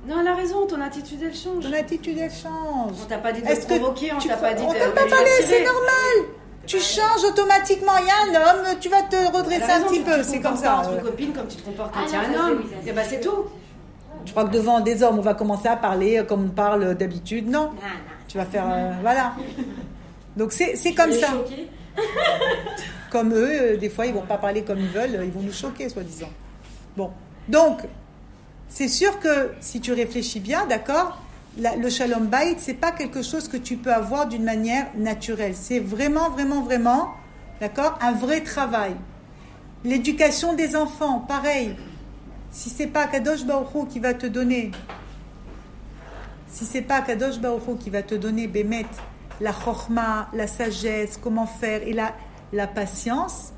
[0.07, 1.63] Non, elle a raison, ton attitude elle change.
[1.63, 2.91] Ton attitude, elle change.
[3.03, 4.77] On t'a pas dit de te que provoquer, on t'a pas dit on de.
[4.77, 6.29] t'a pas parlé, c'est normal.
[6.67, 7.93] Tu changes automatiquement.
[7.99, 10.21] Il y a un homme, tu vas te redresser un raison, petit peu.
[10.23, 10.77] C'est comme comportes ça.
[10.91, 12.63] Entre copines, comme tu te comportes Ah quand il y a un ça, homme.
[12.85, 13.45] Et bah c'est c'est tout.
[14.25, 17.47] Je crois que devant des hommes, on va commencer à parler comme on parle d'habitude.
[17.49, 17.79] Non, Non, non.
[18.27, 18.65] tu vas faire.
[18.67, 19.33] euh, voilà.
[20.37, 21.33] Donc c'est c'est comme Je suis ça.
[23.11, 25.53] Comme eux, euh, des fois, ils vont pas parler comme ils veulent, ils vont nous
[25.53, 26.29] choquer, soi-disant.
[26.97, 27.11] Bon,
[27.47, 27.81] donc,
[28.69, 31.21] c'est sûr que si tu réfléchis bien, d'accord,
[31.57, 35.53] le shalom bayit, c'est pas quelque chose que tu peux avoir d'une manière naturelle.
[35.55, 37.13] C'est vraiment, vraiment, vraiment,
[37.61, 38.95] d'accord, un vrai travail.
[39.83, 41.75] L'éducation des enfants, pareil.
[42.51, 44.71] Si c'est pas Kadosh Baruch qui va te donner,
[46.47, 48.85] si c'est pas Kadosh Baruch qui va te donner Bémet,
[49.41, 52.13] la chorma, la sagesse, comment faire et la,
[52.55, 53.53] la patience,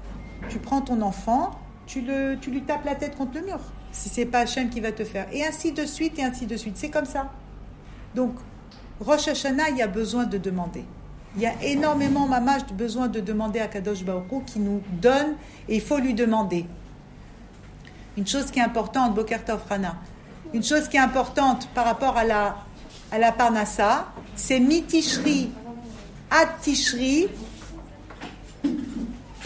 [0.49, 1.51] tu prends ton enfant,
[1.85, 3.59] tu, le, tu lui tapes la tête contre le mur.
[3.91, 5.27] Si c'est pas Hachem qui va te faire.
[5.31, 6.77] Et ainsi de suite, et ainsi de suite.
[6.77, 7.31] C'est comme ça.
[8.13, 8.33] Donc,
[8.99, 10.83] Rosh Hashanah, il y a besoin de demander.
[11.35, 15.35] Il y a énormément, mamage, de besoin de demander à Kadosh Baruch qui nous donne
[15.69, 16.65] et il faut lui demander.
[18.17, 19.95] Une chose qui est importante, Boker Tov Rana,
[20.53, 22.57] une chose qui est importante par rapport à la,
[23.11, 25.51] à la Parnassa, c'est mitishri
[26.31, 27.27] ad tishri,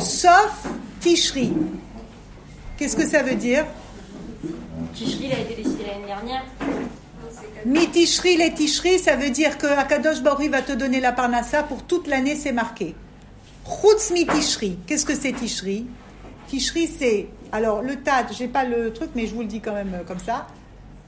[0.01, 0.67] sauf
[0.99, 1.53] tishri.
[2.77, 3.65] Qu'est-ce que ça veut dire
[4.93, 6.43] Tishri, il a été décidé l'année dernière.
[7.65, 11.83] Mitishri les tishri, ça veut dire que Akadosh Baruch va te donner la Parnassa pour
[11.83, 12.95] toute l'année, c'est marqué.
[13.65, 14.77] Chutz mitishri.
[14.87, 15.85] Qu'est-ce que c'est tishri
[16.47, 17.27] Tishri, c'est.
[17.51, 20.03] Alors, le tad, j'ai pas le truc, mais je vous le dis quand même euh,
[20.03, 20.47] comme ça.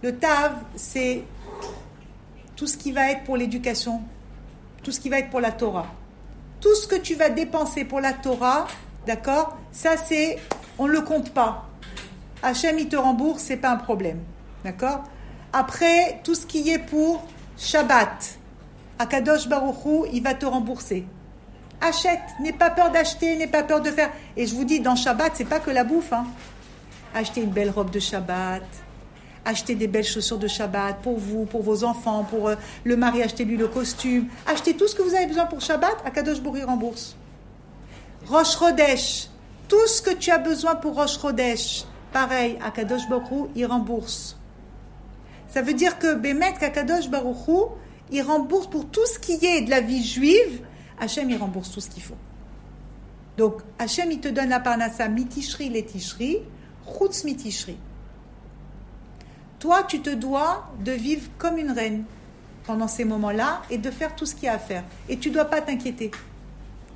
[0.01, 1.23] Le tav, c'est
[2.55, 4.01] tout ce qui va être pour l'éducation,
[4.83, 5.87] tout ce qui va être pour la Torah.
[6.63, 8.67] Tout ce que tu vas dépenser pour la Torah,
[9.05, 10.39] d'accord Ça, c'est.
[10.79, 11.67] On ne le compte pas.
[12.41, 14.19] Hachem, il te rembourse, c'est pas un problème.
[14.63, 15.03] D'accord
[15.51, 17.21] Après, tout ce qui est pour
[17.57, 18.39] Shabbat,
[18.97, 21.05] Akadosh Baruchou, il va te rembourser.
[21.81, 24.09] Achète, n'aie pas peur d'acheter, n'aie pas peur de faire.
[24.37, 26.13] Et je vous dis, dans Shabbat, c'est pas que la bouffe.
[26.13, 26.25] Hein.
[27.13, 28.63] Achetez une belle robe de Shabbat,
[29.45, 33.21] achetez des belles chaussures de Shabbat pour vous, pour vos enfants, pour euh, le mari,
[33.21, 34.27] achetez-lui le costume.
[34.45, 37.15] Achetez tout ce que vous avez besoin pour Shabbat, Akadosh Baruch rembourse.
[38.27, 39.29] Rosh Chodesh,
[39.67, 44.37] tout ce que tu as besoin pour Rosh Chodesh, pareil, Akadosh Baruch il rembourse.
[45.49, 47.71] Ça veut dire que Bémet, Akadosh Baruch
[48.11, 50.61] il rembourse pour tout ce qui est de la vie juive,
[50.99, 52.15] Hachem, il rembourse tout ce qu'il faut.
[53.37, 57.77] Donc, Hachem, il te donne la parnassa mitishri les chutz mitishri.
[59.63, 62.03] Toi, tu te dois de vivre comme une reine
[62.65, 64.83] pendant ces moments-là et de faire tout ce qu'il y a à faire.
[65.07, 66.11] Et tu ne dois pas t'inquiéter.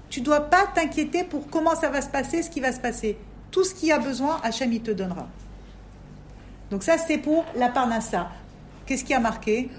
[0.10, 2.82] Tu ne dois pas t'inquiéter pour comment ça va se passer, ce qui va se
[2.82, 3.18] passer.
[3.52, 5.30] Tout ce qu'il y a besoin, Hachem, il te donnera.
[6.70, 8.32] Donc ça, c'est pour la parnassa.
[8.86, 9.70] Qu'est-ce qui a marqué?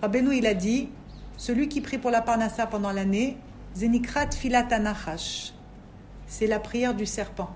[0.00, 0.88] Rabbeinu, il a dit,
[1.36, 3.38] celui qui prie pour la parnassa pendant l'année,
[3.74, 5.52] Zenikrat filat anachash.
[6.28, 7.50] C'est la prière du serpent.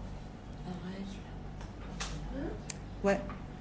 [3.04, 3.20] Ouais.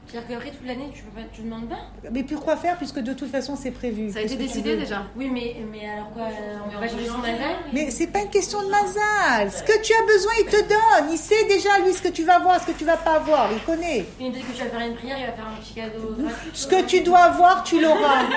[0.09, 3.13] C'est-à-dire qu'après toute l'année, tu peux pas, tu demandes pas Mais pourquoi faire puisque de
[3.13, 5.03] toute façon c'est prévu Ça a été décidé déjà.
[5.15, 8.29] Oui, mais, mais alors quoi euh, On va changer son mazal Mais c'est pas une
[8.29, 9.51] question de mazal.
[9.51, 11.11] Ce que tu as besoin, il te donne.
[11.11, 13.51] Il sait déjà lui ce que tu vas avoir, ce que tu vas pas avoir.
[13.51, 14.05] Il connaît.
[14.19, 16.15] Une dès que tu vas faire une prière, il va faire un petit cadeau.
[16.53, 18.23] Ce que tu dois avoir, tu l'auras.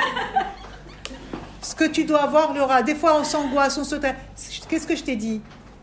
[1.63, 2.83] Ce que tu dois avoir, l'aura.
[2.83, 3.95] Des fois, on s'angoisse, on se.
[4.69, 5.41] Qu'est-ce que je t'ai dit?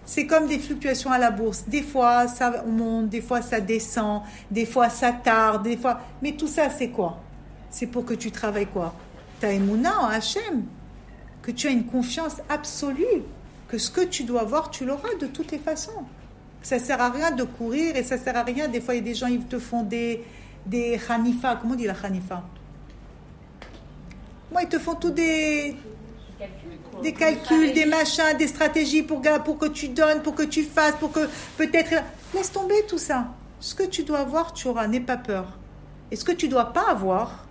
[0.10, 1.66] C'est comme des fluctuations à la bourse.
[1.68, 6.00] Des fois, ça monte, des fois, ça descend, des fois, ça tarde, des fois.
[6.24, 7.20] Mais tout ça, c'est quoi?
[7.70, 8.96] C'est pour que tu travailles quoi?
[9.40, 10.64] Ta émouna en Hachem.
[11.44, 13.22] Que tu as une confiance absolue.
[13.68, 16.04] Que ce que tu dois avoir, tu l'auras de toutes les façons.
[16.64, 18.68] Ça sert à rien de courir et ça sert à rien.
[18.68, 20.24] Des fois, il y a des gens, ils te font des,
[20.66, 21.00] des.
[21.08, 22.44] Comment on dit la Hanifa
[24.52, 25.76] Moi, ils te font tous des,
[27.02, 30.96] des calculs, des machins, des stratégies pour, pour que tu donnes, pour que tu fasses,
[30.96, 32.04] pour que peut-être.
[32.34, 33.28] Laisse tomber tout ça.
[33.60, 34.88] Ce que tu dois avoir, tu auras.
[34.88, 35.58] N'aie pas peur.
[36.12, 37.46] Et ce que tu dois pas avoir,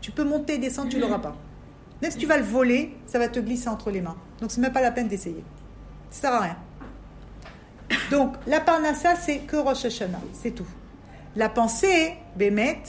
[0.00, 1.36] tu peux monter, descendre, tu l'auras pas.
[2.00, 4.16] Même si tu vas le voler, ça va te glisser entre les mains.
[4.40, 5.44] Donc, c'est même pas la peine d'essayer.
[6.10, 6.56] Ça sert à rien.
[8.10, 10.66] Donc, la parnassa, c'est que Rosh Hashanah, c'est tout.
[11.36, 12.82] La pensée, Bémet,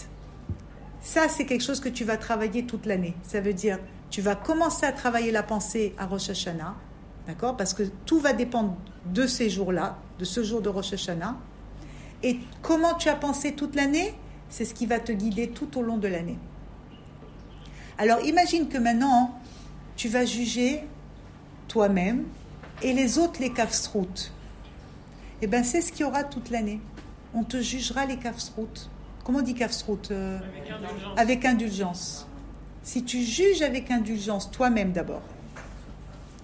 [1.02, 3.16] ça, c'est quelque chose que tu vas travailler toute l'année.
[3.24, 6.76] Ça veut dire, tu vas commencer à travailler la pensée à Rosh Hashanah,
[7.28, 11.38] d'accord Parce que tout va dépendre de ces jours-là, de ce jour de Rosh Hashanah.
[12.24, 14.14] Et comment tu as pensé toute l'année,
[14.50, 16.38] c'est ce qui va te guider tout au long de l'année.
[17.98, 19.40] Alors, imagine que maintenant,
[19.96, 20.84] tu vas juger
[21.68, 22.24] toi-même
[22.82, 24.32] et les autres les kafsroutes.
[25.42, 26.82] Eh bien, c'est ce qu'il y aura toute l'année.
[27.34, 28.90] On te jugera les kafsroutes.
[29.24, 31.20] Comment on dit kafsroutes euh, Avec indulgence.
[31.20, 32.28] avec indulgence.
[32.84, 35.22] Si tu juges avec indulgence, toi-même d'abord,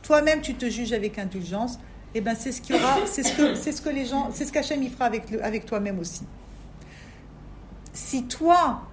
[0.04, 1.80] toi-même tu te juges avec indulgence,
[2.14, 4.82] eh ben c'est ce qu'il y aura, c'est ce que les gens, c'est ce qu'Hachem
[4.84, 6.24] y fera avec toi-même aussi.
[7.94, 8.84] Si toi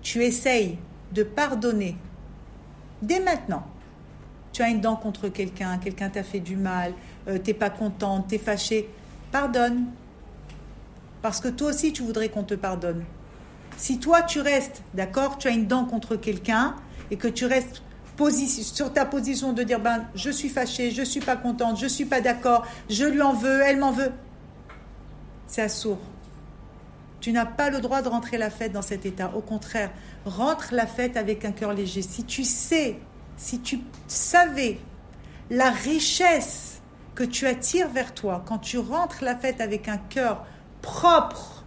[0.00, 0.78] tu essayes
[1.12, 1.96] de pardonner
[3.02, 3.64] dès maintenant,
[4.52, 6.94] tu as une dent contre quelqu'un, quelqu'un t'a fait du mal,
[7.28, 8.88] euh, t'es pas contente, t'es fâché,
[9.30, 9.86] pardonne.
[11.22, 13.04] Parce que toi aussi tu voudrais qu'on te pardonne.
[13.78, 16.74] Si toi tu restes, d'accord, tu as une dent contre quelqu'un
[17.10, 17.80] et que tu restes
[18.50, 22.04] sur ta position de dire ben je suis fâchée, je suis pas contente, je suis
[22.04, 24.10] pas d'accord, je lui en veux, elle m'en veut,
[25.46, 26.00] c'est assourd.
[27.20, 29.32] Tu n'as pas le droit de rentrer la fête dans cet état.
[29.34, 29.90] Au contraire,
[30.24, 32.02] rentre la fête avec un cœur léger.
[32.02, 32.98] Si tu sais,
[33.36, 34.78] si tu savais
[35.50, 36.80] la richesse
[37.14, 40.44] que tu attires vers toi quand tu rentres la fête avec un cœur
[40.82, 41.57] propre,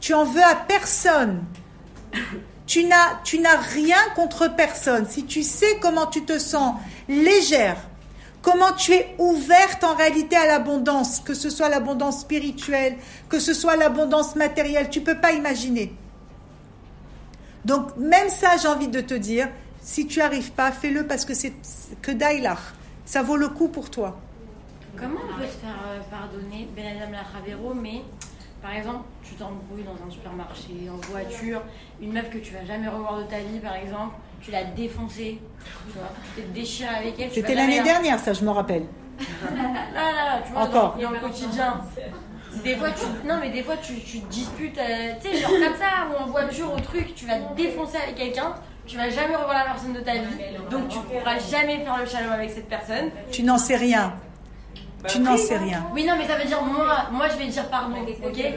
[0.00, 1.44] tu en veux à personne.
[2.66, 5.06] Tu n'as, rien contre personne.
[5.08, 6.76] Si tu sais comment tu te sens
[7.08, 7.76] légère,
[8.42, 12.96] comment tu es ouverte en réalité à l'abondance, que ce soit l'abondance spirituelle,
[13.28, 15.92] que ce soit l'abondance matérielle, tu peux pas imaginer.
[17.64, 19.48] Donc même ça, j'ai envie de te dire,
[19.82, 21.52] si tu arrives pas, fais-le parce que c'est
[22.00, 22.74] que Daïlach.
[23.04, 24.20] Ça vaut le coup pour toi.
[24.96, 26.68] Comment on peut se faire euh, pardonner?
[26.76, 28.02] Ben Adam mais
[28.62, 31.62] par exemple, tu t'embrouilles dans un supermarché, en voiture,
[32.00, 35.38] une meuf que tu vas jamais revoir de ta vie, par exemple, tu l'as défoncée,
[35.90, 37.30] tu vois, tu t'es déchiré avec elle.
[37.30, 38.84] C'était l'année la- dernière, ça, je me rappelle.
[39.94, 40.94] Là, là, tu vois, Encore.
[40.96, 41.80] dans, dans le quotidien.
[42.64, 45.50] Des fois, tu, non, mais des fois, tu, tu te disputes, euh, tu sais, genre
[45.50, 48.54] comme ça, ou en voiture, au truc, tu vas te défoncer avec quelqu'un,
[48.86, 50.26] tu vas jamais revoir la personne de ta vie,
[50.70, 53.10] donc tu pourras jamais faire le shalom avec cette personne.
[53.30, 54.14] Tu n'en sais rien.
[55.08, 55.86] Tu n'en sais rien.
[55.94, 58.06] Oui, non, mais ça veut dire, moi, moi je vais dire pardon, ok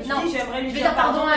[0.10, 1.36] Non, dis, j'aimerais lui je vais dire dire pardon à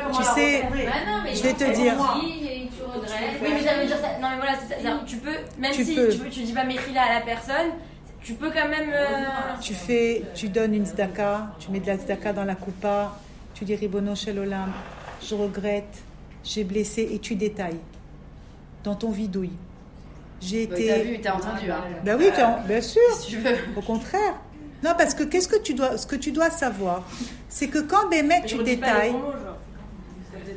[0.00, 0.62] comment Tu sais.
[0.68, 0.92] Bah
[1.24, 1.94] mais Je vais te dire.
[1.96, 2.16] moi.
[2.24, 3.40] Et tu regrettes.
[3.42, 4.18] Oui, mais ça veut dire ça.
[4.20, 4.80] Non, mais voilà, c'est ça.
[4.80, 6.08] C'est-à-dire, Tu peux, même Tu si peux.
[6.08, 7.70] Tu, peux, tu dis pas Mechila à la personne,
[8.22, 8.90] tu peux quand même.
[8.92, 9.24] euh,
[9.60, 13.12] Tu fais, tu donnes une zdaka, tu mets de la zdaka dans la coupa,
[13.54, 14.72] tu dis Ribono Shel Olam,
[15.22, 15.98] je regrette,
[16.42, 17.78] j'ai blessé et tu détailles
[18.82, 19.52] dans ton vidouille.
[20.40, 21.20] J'ai Bah, T'as vu, été.
[21.22, 21.70] t'as entendu.
[21.70, 21.82] Hein.
[22.04, 22.30] Ben oui,
[22.66, 23.00] bien sûr.
[23.18, 23.56] Si tu veux.
[23.76, 24.34] Au contraire.
[24.82, 27.04] Non, parce que qu'est-ce que tu dois, ce que tu dois savoir,
[27.48, 29.58] c'est que quand je tu détailles, gros mots, genre.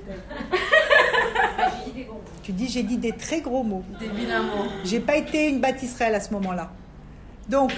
[2.44, 3.84] tu dis j'ai dit des très gros mots.
[4.00, 4.70] Des vilains mots.
[4.84, 6.72] J'ai pas été une bâtisserelle à ce moment-là.
[7.50, 7.74] Donc,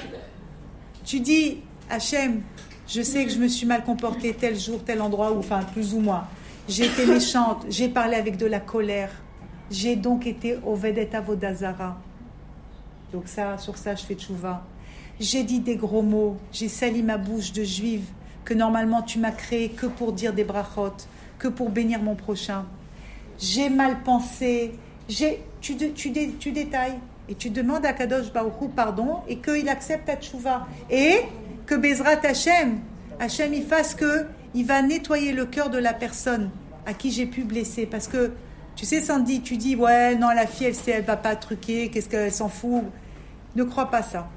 [1.06, 2.42] tu dis, Hachem,
[2.88, 5.94] je sais que je me suis mal comportée tel jour, tel endroit, ou enfin plus
[5.94, 6.28] ou moins.
[6.68, 9.12] J'ai été méchante, j'ai parlé avec de la colère.
[9.72, 11.98] J'ai donc été au Vedet Avodazara.
[13.12, 14.64] Donc ça, sur ça, je fais tchouva.
[15.24, 18.04] J'ai dit des gros mots, j'ai sali ma bouche de juive,
[18.44, 20.92] que normalement tu m'as créé que pour dire des brachot,
[21.40, 22.66] que pour bénir mon prochain.
[23.40, 24.74] J'ai mal pensé,
[25.08, 27.00] j'ai, tu, dé- tu, dé- tu détailles
[27.30, 30.68] et tu demandes à Kadosh Baruch Hu pardon et qu'il accepte ta tchouva.
[30.90, 31.22] Et
[31.66, 32.80] que Bezrat Hashem,
[33.18, 36.50] Hashem il fasse que il va nettoyer le cœur de la personne
[36.86, 37.86] à qui j'ai pu blesser.
[37.86, 38.34] Parce que,
[38.76, 41.88] tu sais, Sandy, tu dis, ouais, non, la fille, elle sait, elle va pas truquer,
[41.90, 42.84] qu'est-ce qu'elle s'en fout.
[43.56, 44.28] Ne crois pas ça.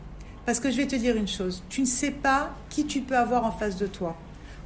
[0.46, 3.16] Parce que je vais te dire une chose, tu ne sais pas qui tu peux
[3.16, 4.16] avoir en face de toi.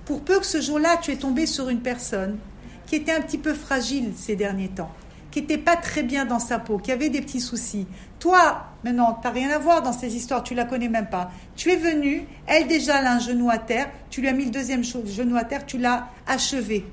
[0.04, 2.38] Pour peu que ce jour-là, tu es tombé sur une personne
[2.86, 4.90] qui était un petit peu fragile ces derniers temps,
[5.30, 7.86] qui n'était pas très bien dans sa peau, qui avait des petits soucis.
[8.18, 11.30] Toi, maintenant, tu n'as rien à voir dans ces histoires, tu la connais même pas.
[11.56, 14.50] Tu es venu, elle déjà a un genou à terre, tu lui as mis le
[14.50, 16.84] deuxième genou à terre, tu l'as achevé.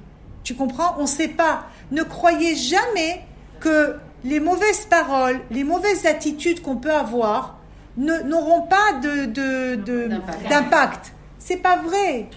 [0.43, 0.95] Tu comprends?
[0.97, 1.65] On ne sait pas.
[1.91, 3.25] Ne croyez jamais
[3.59, 7.56] que les mauvaises paroles, les mauvaises attitudes qu'on peut avoir
[7.97, 10.09] n'auront pas de, de,
[10.49, 11.13] d'impact.
[11.39, 12.29] C'est pas vrai.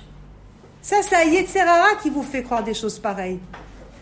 [0.82, 3.40] Ça, c'est Yetzerara qui vous fait croire des choses pareilles.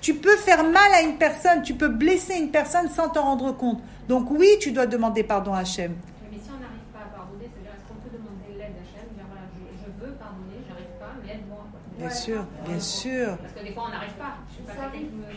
[0.01, 3.57] Tu peux faire mal à une personne, tu peux blesser une personne sans t'en rendre
[3.57, 3.81] compte.
[4.09, 5.97] Donc oui, tu dois demander pardon à Hachem.
[6.31, 9.11] Mais si on n'arrive pas à pardonner, c'est-à-dire est-ce qu'on peut demander l'aide à Hachem
[9.17, 11.67] Dire voilà, je, veux pardonner, j'arrive pas, mais aide-moi.
[11.99, 13.37] Bien sûr, bien sûr.
[13.39, 14.37] Parce que des fois on n'arrive pas.
[14.51, 14.85] Je sais pas,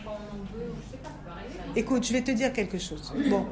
[0.04, 1.58] quand on en veut, je sais pas, ça peut arriver.
[1.74, 3.12] Écoute, je vais te dire quelque chose.
[3.28, 3.46] Bon,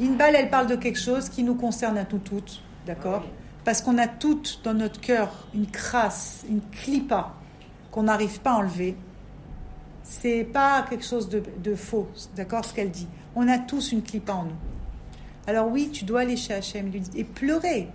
[0.00, 3.24] Inbal, elle parle de quelque chose qui nous concerne à nous toutes, d'accord
[3.64, 7.34] Parce qu'on a toutes dans notre cœur une crasse, une clipa
[7.92, 8.96] qu'on n'arrive pas à enlever.
[10.02, 13.08] C'est pas quelque chose de, de faux, d'accord Ce qu'elle dit.
[13.36, 14.56] On a tous une clipa en nous.
[15.46, 17.88] Alors oui, tu dois aller chez Hachem lui dire, et pleurer.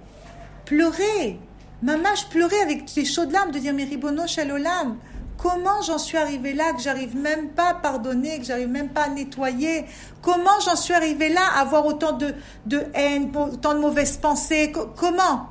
[0.66, 1.38] Pleurer.
[1.84, 4.97] Maman, je pleurais avec les chaudes larmes de dire, mais ribono shalolam,
[5.38, 9.03] Comment j'en suis arrivé là, que j'arrive même pas à pardonner, que j'arrive même pas
[9.03, 9.84] à nettoyer?
[10.21, 12.34] Comment j'en suis arrivé là à avoir autant de,
[12.65, 14.71] de haine, autant de mauvaises pensées?
[14.95, 15.49] Comment?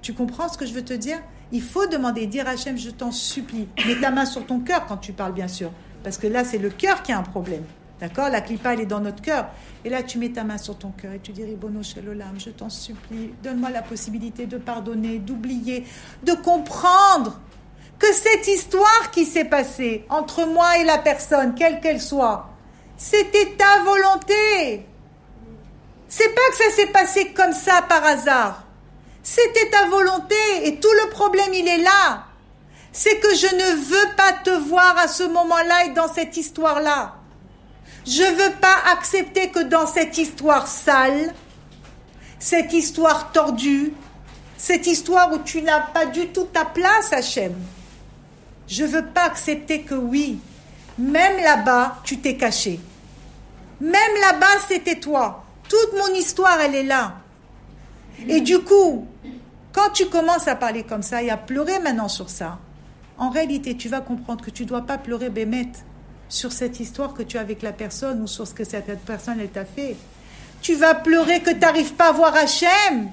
[0.00, 1.18] Tu comprends ce que je veux te dire?
[1.52, 3.68] Il faut demander, dire Hachem, je t'en supplie.
[3.86, 5.70] Mets ta main sur ton cœur quand tu parles, bien sûr.
[6.02, 7.64] Parce que là, c'est le cœur qui a un problème.
[8.00, 8.30] D'accord?
[8.30, 9.46] La clipa, elle est dans notre cœur.
[9.84, 12.50] Et là, tu mets ta main sur ton cœur et tu dis, Ribono Shelolam, je
[12.50, 15.84] t'en supplie, donne-moi la possibilité de pardonner, d'oublier,
[16.22, 17.38] de comprendre
[17.98, 22.48] que cette histoire qui s'est passée entre moi et la personne, quelle qu'elle soit,
[22.96, 24.86] c'était ta volonté.
[26.08, 28.64] C'est pas que ça s'est passé comme ça par hasard.
[29.22, 30.34] C'était ta volonté
[30.64, 32.24] et tout le problème il est là.
[32.92, 37.19] C'est que je ne veux pas te voir à ce moment-là et dans cette histoire-là.
[38.06, 41.34] Je veux pas accepter que dans cette histoire sale,
[42.38, 43.92] cette histoire tordue,
[44.56, 47.54] cette histoire où tu n'as pas du tout ta place, Hachem,
[48.66, 50.38] je veux pas accepter que oui,
[50.98, 52.80] même là-bas, tu t'es caché.
[53.80, 55.44] Même là-bas, c'était toi.
[55.68, 57.14] Toute mon histoire, elle est là.
[58.28, 59.06] Et du coup,
[59.72, 62.58] quand tu commences à parler comme ça et à pleurer maintenant sur ça,
[63.16, 65.72] en réalité, tu vas comprendre que tu ne dois pas pleurer, Bémet,
[66.30, 69.38] sur cette histoire que tu as avec la personne ou sur ce que cette personne,
[69.40, 69.96] elle t'a fait.
[70.62, 73.10] Tu vas pleurer que tu n'arrives pas à voir Hachem,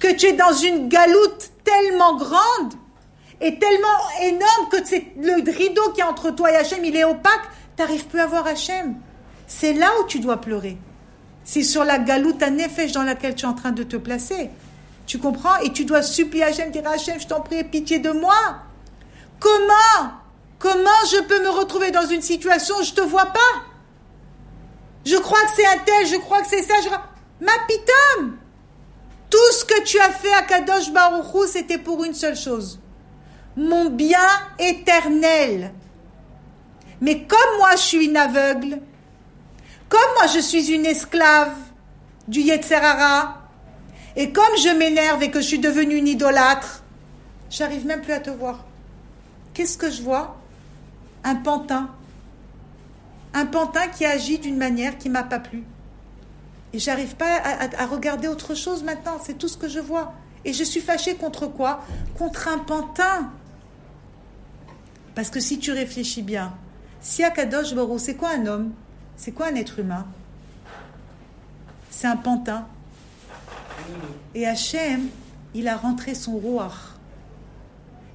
[0.00, 2.74] que tu es dans une galoute tellement grande
[3.40, 3.86] est tellement
[4.22, 7.82] énorme que c'est le rideau qui est entre toi et Hachem, il est opaque, tu
[7.82, 8.96] n'arrives plus à voir Hachem.
[9.46, 10.76] C'est là où tu dois pleurer.
[11.44, 14.50] C'est sur la galoute à nefesh dans laquelle tu es en train de te placer.
[15.06, 15.56] Tu comprends?
[15.58, 18.34] Et tu dois supplier Hachem, dire Hachem, je t'en prie, pitié de moi.
[19.38, 20.10] Comment
[20.58, 23.62] Comment je peux me retrouver dans une situation où je ne te vois pas?
[25.04, 26.74] Je crois que c'est un tel, je crois que c'est ça.
[27.40, 28.36] Ma pitom
[29.30, 32.80] Tout ce que tu as fait à Kadosh Baruchou, c'était pour une seule chose
[33.58, 34.18] mon bien
[34.58, 35.72] éternel.
[37.00, 38.80] Mais comme moi je suis une aveugle,
[39.88, 41.54] comme moi je suis une esclave
[42.28, 43.42] du Yetzerara,
[44.16, 46.82] et comme je m'énerve et que je suis devenue une idolâtre,
[47.50, 48.64] j'arrive même plus à te voir.
[49.54, 50.37] Qu'est-ce que je vois?
[51.24, 51.90] Un pantin.
[53.34, 55.64] Un pantin qui agit d'une manière qui m'a pas plu.
[56.72, 57.40] Et j'arrive pas
[57.78, 59.18] à, regarder autre chose maintenant.
[59.22, 60.12] C'est tout ce que je vois.
[60.44, 61.84] Et je suis fâchée contre quoi?
[62.16, 63.30] Contre un pantin.
[65.14, 66.54] Parce que si tu réfléchis bien,
[67.00, 67.22] si
[67.98, 68.72] c'est quoi un homme?
[69.16, 70.06] C'est quoi un être humain?
[71.90, 72.66] C'est un pantin.
[74.34, 75.08] Et Hachem,
[75.54, 76.70] il a rentré son roi.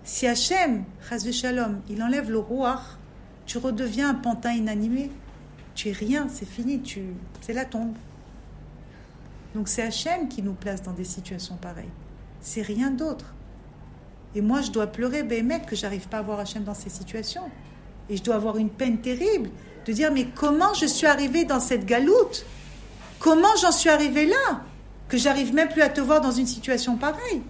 [0.04, 0.84] Si Hachem,
[1.32, 2.82] Shalom, il enlève le roi,
[3.46, 5.10] tu redeviens un pantin inanimé.
[5.76, 7.02] Tu es rien, c'est fini, tu,
[7.42, 7.94] c'est la tombe.
[9.56, 11.90] Donc c'est Hachem qui nous place dans des situations pareilles.
[12.42, 13.34] C'est rien d'autre.
[14.36, 17.50] Et moi, je dois pleurer, Béhémet, que j'arrive pas à voir Hachem dans ces situations.
[18.10, 19.50] Et je dois avoir une peine terrible
[19.86, 22.46] de dire, mais comment je suis arrivé dans cette galoute?
[23.20, 24.62] Comment j'en suis arrivé là?
[25.08, 27.42] Que j'arrive même plus à te voir dans une situation pareille